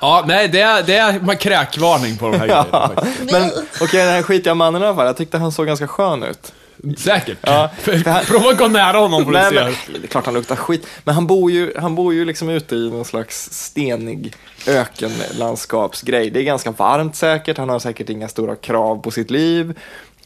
[0.00, 2.90] Ja, nej, det är, det är man kräkvarning på de här grejerna.
[3.32, 3.50] Men
[3.80, 6.52] okej, den här skitiga mannen i alla fall, jag tyckte han såg ganska skön ut.
[6.98, 7.38] Säkert.
[7.42, 7.70] Ja,
[8.06, 10.86] han- Prova att gå nära honom får Nej, men, det är klart han luktar skit,
[11.04, 14.32] men han bor ju, han bor ju liksom ute i någon slags stenig
[14.66, 16.30] ökenlandskapsgrej.
[16.30, 19.78] Det är ganska varmt säkert, han har säkert inga stora krav på sitt liv.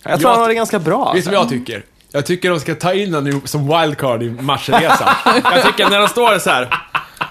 [0.03, 1.13] Jag tror Jag- han har det ganska bra.
[1.13, 1.85] Vet du vad jag tycker?
[2.13, 5.15] Jag tycker de ska ta in honom som wildcard i Marsresan.
[5.45, 6.75] Jag tycker när de står så här.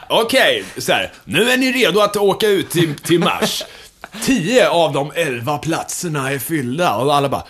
[0.09, 1.11] Okej, så här.
[1.26, 3.63] Nu är ni redo att åka ut till, till Mars.
[4.24, 7.43] Tio av de elva platserna är fyllda och alla bara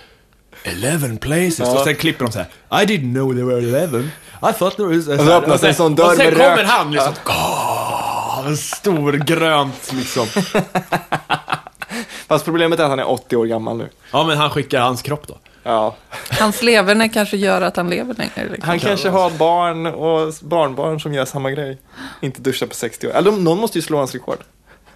[0.64, 1.60] Eleven places.
[1.60, 2.84] Och sen klipper de så här.
[2.84, 4.12] I didn't know there were eleven.
[4.50, 5.08] I thought there was...
[5.08, 6.68] Och så öppnas en sån dörr Och sen kommer rök.
[6.68, 7.14] han liksom.
[7.26, 10.28] Åh, en stor grönt liksom.
[12.28, 13.90] Fast problemet är att han är 80 år gammal nu.
[14.12, 15.38] Ja, men han skickar hans kropp då.
[15.64, 15.96] Ja.
[16.30, 18.50] Hans leverne kanske gör att han lever längre.
[18.50, 18.70] Liksom.
[18.70, 21.78] Han kanske har barn och barnbarn som gör samma grej.
[22.22, 23.12] Inte duscha på 60 år.
[23.12, 24.38] Eller de- någon måste ju slå hans rekord.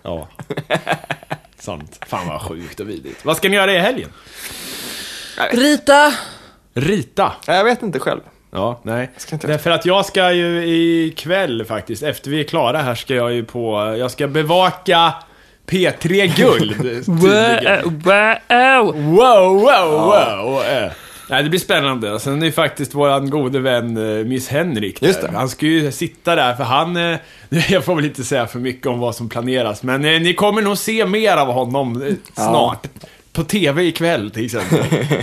[0.04, 0.28] Ja.
[1.60, 2.00] Sant.
[2.08, 3.26] Fan vad sjukt och vidrigt.
[3.26, 4.10] Vad ska ni göra i helgen?
[5.52, 6.14] Rita!
[6.74, 7.32] Rita.
[7.48, 8.22] Jag vet inte själv.
[8.52, 9.12] Ja, nej.
[9.42, 10.68] Därför att jag ska ju
[11.06, 15.14] ikväll faktiskt, efter vi är klara här ska jag ju på, jag ska bevaka
[15.68, 17.06] P3 Guld.
[17.08, 18.96] Wow!
[18.96, 20.62] Wow, wow, wow.
[20.66, 20.92] Eh.
[21.30, 22.20] Nej, det blir spännande.
[22.20, 25.08] Sen är ju faktiskt våran gode vän eh, Miss Henrik där.
[25.08, 25.32] Just det.
[25.34, 26.98] Han ska ju sitta där, för han...
[26.98, 27.18] eh,
[27.70, 30.62] Jag får väl inte säga för mycket om vad som planeras, men eh, ni kommer
[30.62, 32.88] nog se mer av honom eh, snart.
[33.38, 34.80] På TV ikväll till exempel.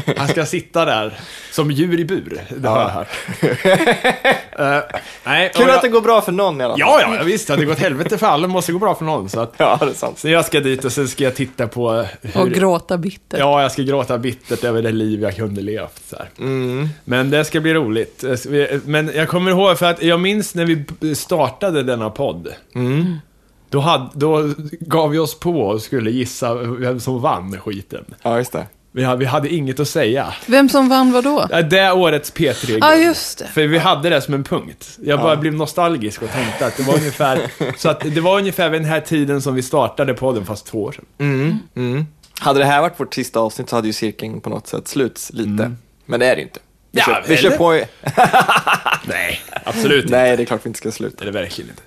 [0.16, 1.18] Han ska sitta där
[1.52, 3.08] som djur i bur, det har jag hört.
[4.58, 4.78] Eh,
[5.24, 6.80] nej, Kul jag- att det går bra för någon i alla fall.
[6.80, 7.46] Ja, ja, visst.
[7.46, 8.48] Det har gått helvete för alla.
[8.48, 9.28] Måste gå bra för någon.
[9.28, 10.18] Så, att, Ja, det är sant.
[10.18, 12.40] så jag ska dit och sen ska jag titta på hur...
[12.42, 13.38] Och gråta bitter.
[13.38, 16.02] Ja, jag ska gråta bittert över det liv jag kunde levt.
[16.10, 16.28] Så här.
[16.38, 16.88] Mm.
[17.04, 18.24] Men det ska bli roligt.
[18.84, 22.48] Men jag kommer ihåg, för att jag minns när vi startade denna podd.
[23.74, 23.82] Mm.
[23.82, 28.04] Då, hade, då gav vi oss på och skulle gissa vem som vann skiten.
[28.22, 28.66] Ja, just det.
[28.96, 30.34] Vi hade, vi hade inget att säga.
[30.46, 31.46] Vem som vann vad då?
[31.50, 33.46] Ja, Det årets P3 Ja, just det.
[33.46, 34.98] För vi hade det som en punkt.
[35.04, 37.40] Jag bara blev nostalgisk och tänkte att det var ungefär,
[37.78, 40.82] så att det var ungefär vid den här tiden som vi startade podden, fast två
[40.82, 41.04] år sedan.
[41.18, 41.58] Mm.
[41.76, 42.06] Mm.
[42.38, 45.32] Hade det här varit vårt sista avsnitt så hade ju cirkeln på något sätt sluts
[45.32, 45.72] lite.
[46.06, 46.60] Men det är det inte.
[46.90, 47.70] Vi, Ja, kör, vi kör på.
[49.08, 50.16] Nej, absolut inte.
[50.16, 51.16] Nej, det är klart vi inte ska sluta.
[51.16, 51.82] Det är det verkligen inte.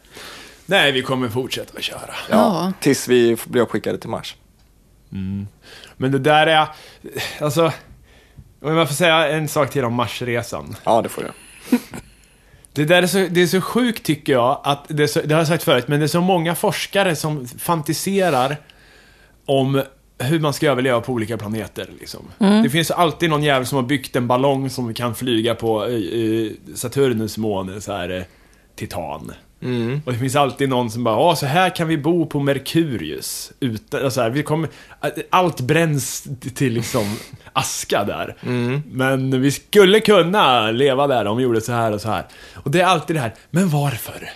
[0.69, 2.13] Nej, vi kommer fortsätta att köra.
[2.29, 2.73] Ja.
[2.79, 4.35] Tills vi blir uppskickade till Mars.
[5.97, 6.67] Men det där är,
[7.41, 7.71] alltså,
[8.61, 10.75] om jag får säga en sak till om Marsresan.
[10.83, 11.33] Ja, det får jag.
[12.73, 15.41] Det där är så, det är så sjukt tycker jag, att det, så, det har
[15.41, 18.57] jag sagt förut, men det är så många forskare som fantiserar
[19.45, 19.81] om
[20.19, 21.89] hur man ska överleva på olika planeter.
[21.99, 22.19] Liksom.
[22.63, 26.51] Det finns alltid någon jävel som har byggt en ballong som kan flyga på eh,
[26.75, 28.23] Saturnus måne, så här, eh,
[28.75, 29.31] Titan.
[29.61, 30.01] Mm.
[30.05, 33.51] Och det finns alltid någon som bara, så här kan vi bo på Merkurius.
[33.59, 34.69] Utan, och så här, vi kommer,
[35.29, 37.17] allt bränns till liksom
[37.53, 38.35] aska där.
[38.41, 38.83] Mm.
[38.85, 42.25] Men vi skulle kunna leva där om vi gjorde så här och så här.
[42.53, 44.29] Och det är alltid det här, men varför?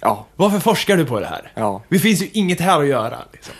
[0.00, 0.26] Ja.
[0.36, 1.52] Varför forskar du på det här?
[1.54, 1.82] Ja.
[1.88, 3.18] Det finns ju inget här att göra.
[3.32, 3.54] Liksom.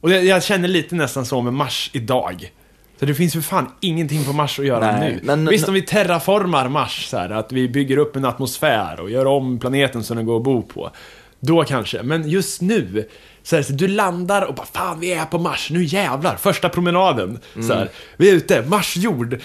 [0.00, 2.52] Och det, jag känner lite nästan så med Mars idag.
[3.00, 5.20] Så det finns ju fan ingenting på Mars att göra Nej, nu.
[5.22, 9.10] men- Visst om vi terraformar Mars, så här, att vi bygger upp en atmosfär och
[9.10, 10.90] gör om planeten så den går att bo på.
[11.40, 13.08] Då kanske, men just nu,
[13.42, 16.68] så här, så du landar och bara fan vi är på Mars, nu jävlar, första
[16.68, 17.38] promenaden.
[17.66, 19.40] Så här, vi är ute, Mars jord,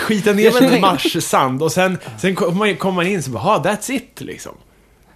[0.00, 3.62] skita ner sig i Mars sand och sen, sen kommer man, in så bara, ah,
[3.64, 4.52] that's it liksom.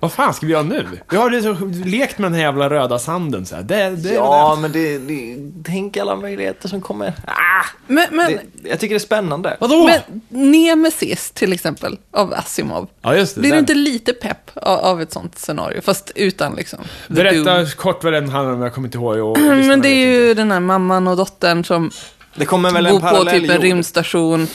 [0.06, 0.86] Vad fan ska vi göra nu?
[1.10, 3.62] Vi har liksom lekt med den här jävla röda sanden så här.
[3.62, 7.12] Det, det, Ja, men det, det, tänk alla möjligheter som kommer.
[7.26, 9.56] Ah, Men, men, det, jag tycker det är spännande.
[9.60, 9.84] Vadå?
[9.86, 12.88] men Nemesis till exempel, av Asimov.
[13.02, 13.40] ja, just det.
[13.40, 15.80] Blir du inte lite pepp av, av ett sånt scenario?
[15.80, 16.78] Fast utan liksom...
[17.08, 17.66] Berätta doom.
[17.76, 19.18] kort vad den handlar om, jag kommer inte ihåg.
[19.18, 19.38] Och
[19.68, 21.90] Men det är ju den här mamman och dottern som
[22.34, 24.48] Det kommer väl en bor på typ en rymdstation eh,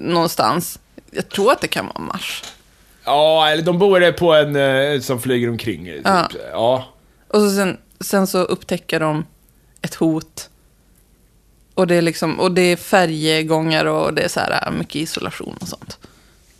[0.00, 0.78] någonstans.
[1.10, 2.42] Jag tror att det kan vara Mars.
[3.10, 5.84] Ja, eller de bor på en eh, som flyger omkring.
[5.84, 6.00] Typ.
[6.04, 6.28] Ja.
[6.52, 6.84] Ja.
[7.28, 9.24] Och så sen, sen så upptäcker de
[9.82, 10.50] ett hot.
[11.74, 14.96] Och det är liksom, och det är färjegångar och det är så här äh, mycket
[14.96, 15.98] isolation och sånt.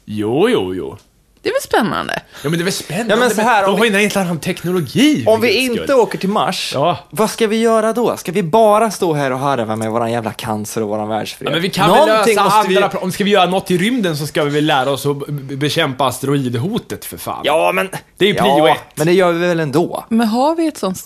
[0.04, 0.96] Jo, jo, jo.
[1.42, 2.22] Det är väl spännande?
[2.42, 3.14] Ja, men det är väl spännande.
[3.14, 5.24] Ja, men så här, de om har ju en helt annan teknologi.
[5.26, 5.96] Om vi inte skull.
[5.98, 6.98] åker till Mars, Ja.
[7.10, 8.16] vad ska vi göra då?
[8.16, 11.48] Ska vi bara stå här och harva med våran jävla cancer och våran världsfred?
[11.48, 12.76] Ja, men vi kan Någonting väl lösa vi...
[12.76, 15.06] andra pro- Om ska vi göra något i rymden så ska vi väl lära oss
[15.06, 17.40] att be- bekämpa asteroidhotet för fan.
[17.44, 17.88] Ja, men...
[18.16, 18.80] Det är ju prio ja, ett.
[18.94, 20.04] men det gör vi väl ändå?
[20.08, 20.98] Men har vi ett sånt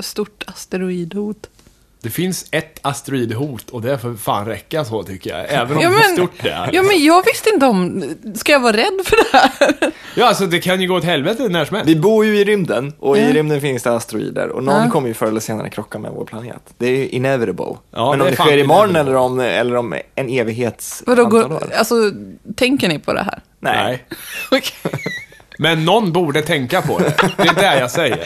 [0.00, 1.36] stort asteroidhot?
[2.00, 5.46] Det finns ett asteroidhot och det får fan räcka så tycker jag.
[5.52, 6.70] Även om Ja, hur men- stort det är.
[6.72, 8.04] Ja, men jag visste inte om...
[8.34, 9.92] Ska jag vara rädd för det här?
[10.14, 11.90] Ja, alltså det kan ju gå åt helvete när som helst.
[11.90, 13.22] Vi bor ju i rymden och Ja.
[13.22, 14.90] i rymden finns det asteroider och någon Ja.
[14.90, 16.62] kommer ju förr eller senare krocka med vår planet.
[16.78, 17.64] Det är ju inevitable.
[17.90, 19.10] Ja, Men det om är det sker imorgon inevitable.
[19.10, 21.72] eller om, eller om en evighets Vadå, går, år.
[21.78, 21.94] alltså,
[22.56, 23.40] tänker ni på det här?
[23.60, 24.04] Nej.
[25.58, 27.14] Men någon borde tänka på det.
[27.36, 28.18] Det är det jag säger.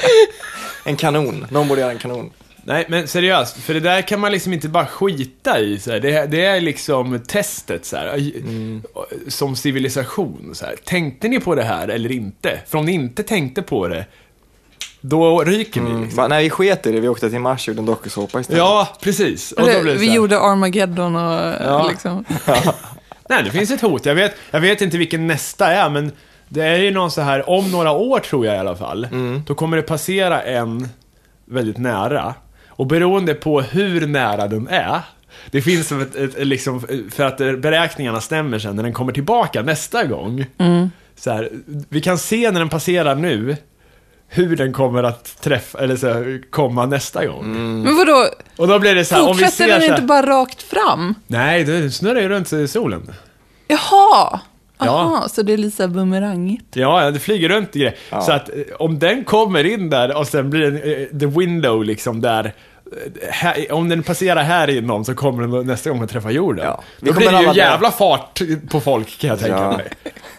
[0.85, 1.47] En kanon.
[1.51, 2.31] Någon borde göra en kanon.
[2.65, 5.79] Nej, men seriöst, för det där kan man liksom inte bara skita i.
[5.79, 6.01] Så här.
[6.01, 8.81] Det, det är liksom testet så här, i-
[9.29, 10.51] som civilisation.
[10.55, 10.75] Så här.
[10.85, 12.61] Tänkte ni på det här eller inte?
[12.67, 14.05] För om ni inte tänkte på det,
[15.01, 16.01] då ryker ni.
[16.03, 16.17] Liksom.
[16.17, 17.01] Va, nej, vi sket i det.
[17.01, 18.59] Vi åkte till Mars och gjorde en dokusåpa istället.
[18.59, 19.53] Ja, precis.
[19.53, 21.89] Och då Eller, blir det så vi gjorde Armageddon och Ja.
[21.91, 22.25] liksom...
[23.29, 24.07] Nej, det finns ett hot.
[24.07, 26.13] Jag vet, jag vet inte vilken nästa är, men
[26.49, 29.09] det är ju någon så här, om några år tror jag i alla fall,
[29.47, 30.89] då kommer det passera en
[31.45, 32.35] väldigt nära.
[32.81, 35.01] Och beroende på hur nära den är,
[35.51, 39.13] det finns som ett, ett, ett liksom, för att beräkningarna stämmer sen när den kommer
[39.13, 40.47] tillbaka nästa gång.
[41.17, 41.51] Så här,
[41.89, 43.57] vi kan se när den passerar nu,
[44.29, 47.53] hur den kommer att träffa, eller så här, komma nästa gång.
[47.83, 48.27] Men vadå,
[48.57, 50.27] Och då blir det så här, om vi fortsätter ser den så här, inte bara
[50.27, 51.15] rakt fram?
[51.27, 53.13] Nej, det snurrar ju runt solen.
[53.69, 54.41] Jaha!
[54.79, 54.91] Ja.
[54.91, 56.77] Aha, så det är lite bumerangigt.
[56.77, 57.97] Ja, det flyger runt i grejer.
[58.11, 58.21] Ja.
[58.21, 61.85] Så att eh, om den kommer in där och sen blir det eh, the window
[61.85, 62.53] liksom där
[63.31, 66.65] här, om den passerar här inom så kommer den nästa gång att träffa jorden.
[66.65, 66.83] Ja.
[67.01, 69.77] Då blir det ju jävla fart på folk kan jag tänka Ja.
[69.77, 69.89] mig.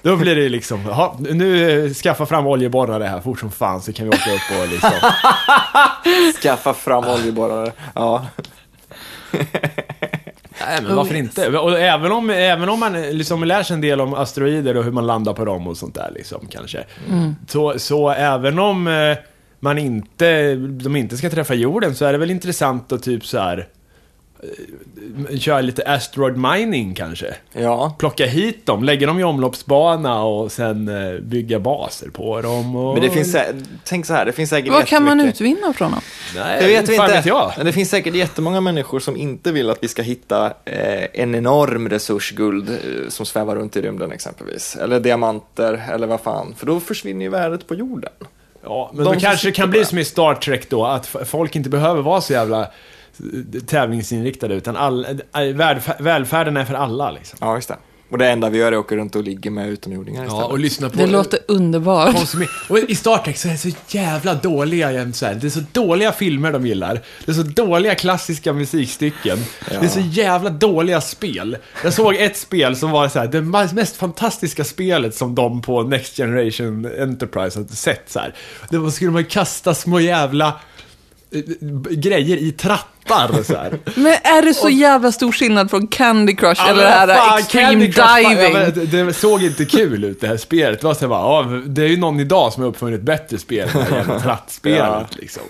[0.01, 3.93] Då blir det liksom, "Jaha, nu eh, skaffa fram oljeborrare här fort som fan så
[3.93, 4.91] kan vi åka upp och liksom.
[6.41, 7.71] Skaffa fram oljeborrare.
[7.95, 8.25] Ja.
[10.67, 11.57] Nej men varför inte?
[11.57, 14.91] Och även om, även om man liksom lär sig en del om asteroider och hur
[14.91, 16.83] man landar på dem och sånt där liksom kanske.
[17.47, 19.17] Så, så även om eh,
[19.63, 23.37] man inte, de inte ska träffa jorden så är det väl intressant att typ så
[23.39, 23.67] här
[25.29, 27.35] eh, köra lite asteroid mining kanske.
[27.53, 27.95] ja.
[27.99, 32.75] Plocka hit dem, lägga dem i omloppsbana och sen eh, bygga baser på dem.
[32.75, 32.93] Och...
[32.93, 33.35] Men det finns,
[33.83, 36.01] tänk så här, det finns säkert Vad kan man utvinna från dem?
[36.35, 37.07] Nej, Det vet vi inte.
[37.07, 37.51] vet jag.
[37.57, 41.35] Men det finns säkert jättemånga människor som inte vill att vi ska hitta eh, en
[41.35, 44.75] enorm resurs guld som svävar runt i rymden exempelvis.
[44.75, 46.55] Eller diamanter, eller vad fan.
[46.57, 48.11] För då försvinner ju värdet på jorden.
[48.63, 51.55] Ja, men De då kanske det kan bli som i Star Trek då, att folk
[51.55, 55.07] inte behöver vara så jävla eh, tävlingsinriktade, utan all,
[55.53, 57.37] välfär, välfärden är för alla liksom.
[57.41, 57.77] Ja, just det.
[58.11, 60.41] Och det enda vi gör är att åka runt och ligga med utomjordingar istället.
[60.41, 60.97] Ja, och lyssna på...
[60.97, 62.15] Det låter underbart.
[62.69, 65.33] Och i Star Trek så är det så jävla dåliga jämt så här.
[65.33, 67.01] Det är så dåliga filmer de gillar.
[67.25, 69.37] Det är så dåliga klassiska musikstycken.
[69.69, 71.57] Det är så jävla dåliga spel.
[71.83, 73.41] Jag såg ett spel som var så här, det
[73.75, 78.35] mest fantastiska spelet som de på Next Generation Enterprise hade sett så här.
[78.69, 80.59] Det var, skulle man kasta små jävla
[81.89, 83.79] grejer i trattar och så här.
[83.95, 87.39] Men är det så jävla stor skillnad från Candy Crush Ja, eller det här fan,
[87.39, 88.53] Extreme Diving?
[88.61, 90.81] ja, det, det såg inte kul ut det här spelet.
[90.81, 93.05] Det var så här, bara, ja, det är ju någon idag som har uppfunnit ett
[93.05, 95.05] bättre spel än det här jävla trattspelet Ja.
[95.11, 95.43] liksom.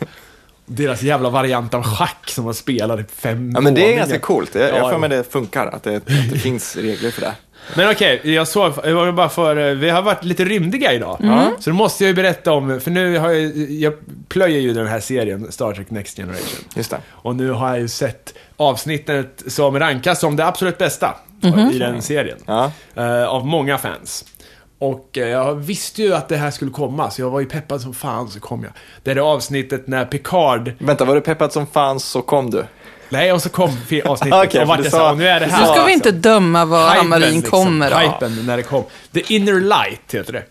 [0.66, 4.20] Deras jävla variant av schack som man spelar i fem Ja, men det är ganska
[4.20, 4.56] coolt.
[4.56, 7.34] Jag, Ja, jag får med det funkar, att det, att det finns regler för det.
[7.76, 11.18] Men okej, jag såg, jag var bara för, vi har varit lite rymdiga idag.
[11.60, 13.94] Så då måste jag ju berätta om, för nu har jag, jag
[14.30, 16.66] plöjer ju den här serien, Star Trek Next Generation.
[16.76, 16.98] Just det.
[17.12, 21.16] Och nu har jag ju sett avsnittet som rankas som det absolut bästa
[21.74, 22.38] i den serien.
[22.46, 22.72] Ja.
[22.96, 24.26] Eh, av många fans.
[24.80, 27.82] Och eh, jag visste ju att det här skulle komma, så jag var ju peppad
[27.82, 28.72] som fan, så kom jag.
[29.04, 32.66] Det är det avsnittet när Picard, Vänta, var du peppad som fan så kom du.
[33.12, 33.70] Nej, och så kom
[34.06, 35.62] avsnittet Okej, och vart jag sa- nu är det här.
[35.62, 37.52] Nu ska vi inte döma vad Hypen, Hammarin liksom.
[37.52, 38.00] kommer av.
[38.00, 38.84] Hypen när det kom.
[39.14, 40.44] The Inner Light heter det.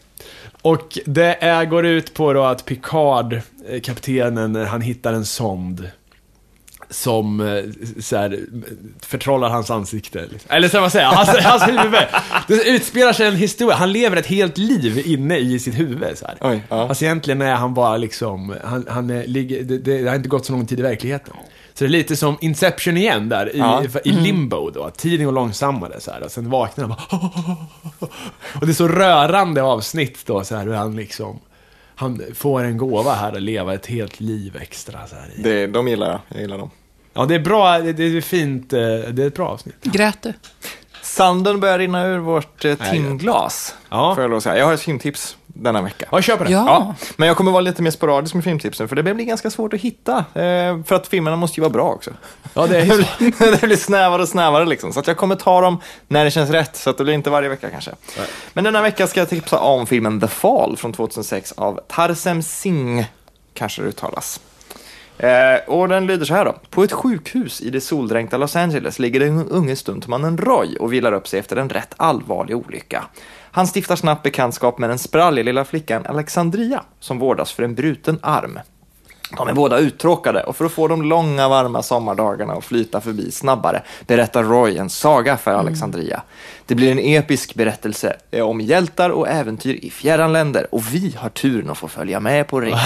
[0.62, 3.32] Och det är, går ut på då att Picard,
[3.68, 5.90] eh, kaptenen, när han hittar en sond
[6.90, 7.62] som eh,
[8.02, 8.38] så här,
[9.06, 10.18] förtrollar hans ansikte.
[10.30, 10.50] liksom.
[10.50, 12.00] Eller så vad säger jag, hans, hans huvud.
[12.48, 16.18] Det utspelar sig en historia, han lever ett helt liv inne i sitt huvud.
[16.18, 16.36] Så här.
[16.40, 16.88] Oj, ja.
[16.88, 20.46] Fast egentligen är han bara liksom, han, han är, ligger, det, det har inte gått
[20.46, 21.34] så lång tid i verkligheten.
[21.80, 23.82] Så det är lite som Inception igen där, i, Ja.
[24.04, 24.90] i limbo då.
[24.90, 26.22] Tiden går långsammare så här.
[26.22, 27.56] Och sen vaknar han bara...
[28.60, 31.38] Och det är så rörande avsnitt då, så här, hur han liksom...
[31.94, 35.28] Han får en gåva här att leva ett helt liv extra så här.
[35.36, 35.42] i.
[35.42, 36.70] Det, de gillar jag, jag gillar dem.
[37.14, 39.82] Ja, det är bra, det det är fint, eh, det är ett bra avsnitt.
[39.82, 40.32] Grät du?
[41.02, 43.74] Sanden börjar rinna ur vårt eh, timglas.
[43.88, 44.14] Ja.
[44.14, 44.58] Får jag lov att säga.
[44.58, 46.06] Jag har ett filmtips denna vecka.
[46.12, 46.50] Ja, kör på det.
[46.50, 46.64] Ja.
[46.66, 49.74] Ja, men jag kommer vara lite mer sporadisk med filmtipsen för det blir ganska svårt
[49.74, 50.18] att hitta.
[50.18, 52.10] Eh, för att filmerna måste ju vara bra också.
[52.54, 54.92] Ja, det är Det blir, det blir snävare och snävare liksom.
[54.92, 56.76] Så att jag kommer ta dem när det känns rätt.
[56.76, 57.90] Så att det blir inte varje vecka kanske.
[58.52, 63.06] Men denna vecka ska jag tipsa om filmen The Fall från 2006 av Tarsem Singh,
[63.54, 64.40] kanske det uttalas.
[65.18, 66.54] Eh, och den lyder så här då.
[66.70, 71.12] På ett sjukhus i det soldränkta Los Angeles ligger den unge stuntmannen Roy och vilar
[71.12, 73.04] upp sig efter en rätt allvarlig olycka.
[73.52, 78.18] Han stiftar snabbt bekantskap med den spralliga lilla flickan Alexandria som vårdas för en bruten
[78.22, 78.58] arm.
[79.36, 83.30] De är båda uttråkade och för att få de långa varma sommardagarna att flyta förbi
[83.32, 86.22] snabbare berättar Roy en saga för Alexandria.
[86.66, 91.16] Det blir en episk berättelse eh, om hjältar och äventyr i fjärran länder och vi
[91.18, 92.80] har turen att få följa med på resan.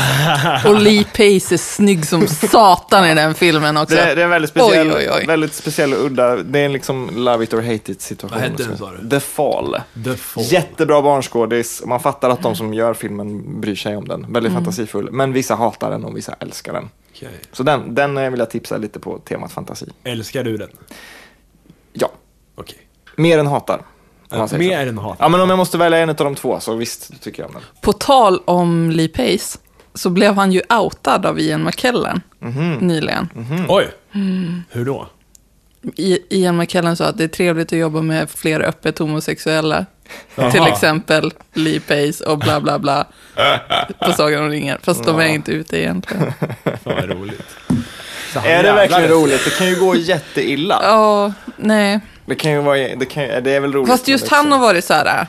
[0.75, 3.95] Och Lee Pace är snygg som satan i den filmen också.
[3.95, 5.27] Det är, det är en väldigt speciell, Oj, oj, oj.
[5.27, 8.41] väldigt speciell och udda, det är en liksom love it or hate it situation.
[8.41, 8.85] Vad hette den, Så.
[8.85, 9.09] sa du?
[9.09, 9.77] The Fall.
[10.05, 10.45] The Fall.
[10.45, 14.21] Jättebra barnskådis, man fattar att de som gör filmen bryr sig om den.
[14.33, 14.65] Väldigt Mm.
[14.65, 16.89] fantasifull, men vissa hatar den och vissa älskar den.
[17.12, 17.41] Okej.
[17.53, 19.87] Så den, den eh, vill jag tipsa lite på temat fantasi.
[20.05, 20.70] Älskar du den?
[21.93, 22.11] Ja,
[22.55, 22.78] Okej.
[23.16, 23.82] mer än hatar.
[24.49, 24.57] så.
[24.57, 25.16] Mer än hat.
[25.20, 27.55] Ja, men om jag måste välja en av de två så visst tycker jag om
[27.55, 27.62] den.
[27.80, 29.59] På tal om Lee Pace,
[29.95, 32.72] så blev han ju outad av Ian McKellen Mhm.
[32.74, 33.28] nyligen.
[33.68, 33.89] Oj!
[34.14, 34.62] Mm.
[34.70, 35.07] Hur då?
[35.97, 39.87] I, Ian McKellen sa att det är trevligt att jobba med fler öppet homosexuella.
[40.35, 40.51] Jaha.
[40.51, 43.07] Till exempel Lee Pace och bla bla bla.
[43.99, 44.79] på Sagan om ringen.
[44.83, 46.33] Fast de är inte ute egentligen.
[46.65, 47.43] Fan vad roligt.
[48.45, 49.45] Är det verkligen jävlar- roligt?
[49.45, 50.81] Det kan ju gå jätteilla.
[50.83, 52.01] Ja, nej.
[52.27, 53.91] Det kan ju vara, det, kan, det är väl roligt.
[53.91, 55.07] Fast just det han har varit så här.
[55.21, 55.27] äh,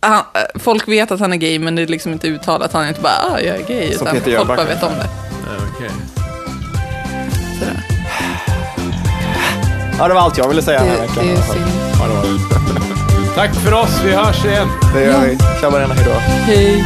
[0.00, 2.72] Han, äh, folk vet att han är gay, men det är liksom inte uttalat.
[2.72, 3.92] Han är inte bara, ah, jag är gay.
[3.94, 5.08] Som Utan Peter folk bara vet om det.
[5.46, 5.90] Ja, Okej.
[7.58, 7.82] Sådär.
[9.98, 11.64] Ja, det var allt jag ville säga den här Det, det är synd.
[12.00, 12.97] Ja, det var det.
[13.38, 14.68] Tack för oss, vi hörs igen.
[14.94, 15.38] Det gör vi.
[15.60, 16.10] Tja Marina, hejdå.
[16.20, 16.84] Hej.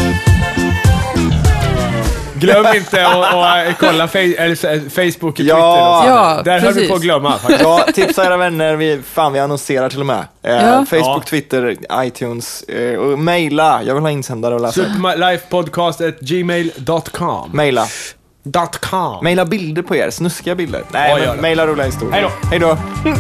[2.35, 5.55] Glöm inte att eh, kolla Facebook och Twitter.
[5.57, 6.05] Ja.
[6.07, 6.89] Ja, Där höll vi precis.
[6.89, 7.61] på att glömma faktiskt.
[7.63, 8.77] Ja, tipsa era vänner.
[8.77, 10.19] Vi, fan, vi annonserar till och med.
[10.43, 10.85] Eh, Ja.
[10.91, 11.23] Facebook, Ja.
[11.27, 12.65] Twitter, iTunes
[12.99, 13.83] och och mejla.
[13.83, 14.81] Jag vill ha insändare och läsa.
[14.85, 17.87] Superlifepodcast.gmail.com Mejla.
[18.45, 19.25] Dot .com.
[19.25, 20.83] Mejla bilder på er, snuskiga bilder.
[20.91, 22.13] Nej, men mejla roliga historier.
[22.13, 22.51] Hej då.
[22.51, 22.79] Hej då.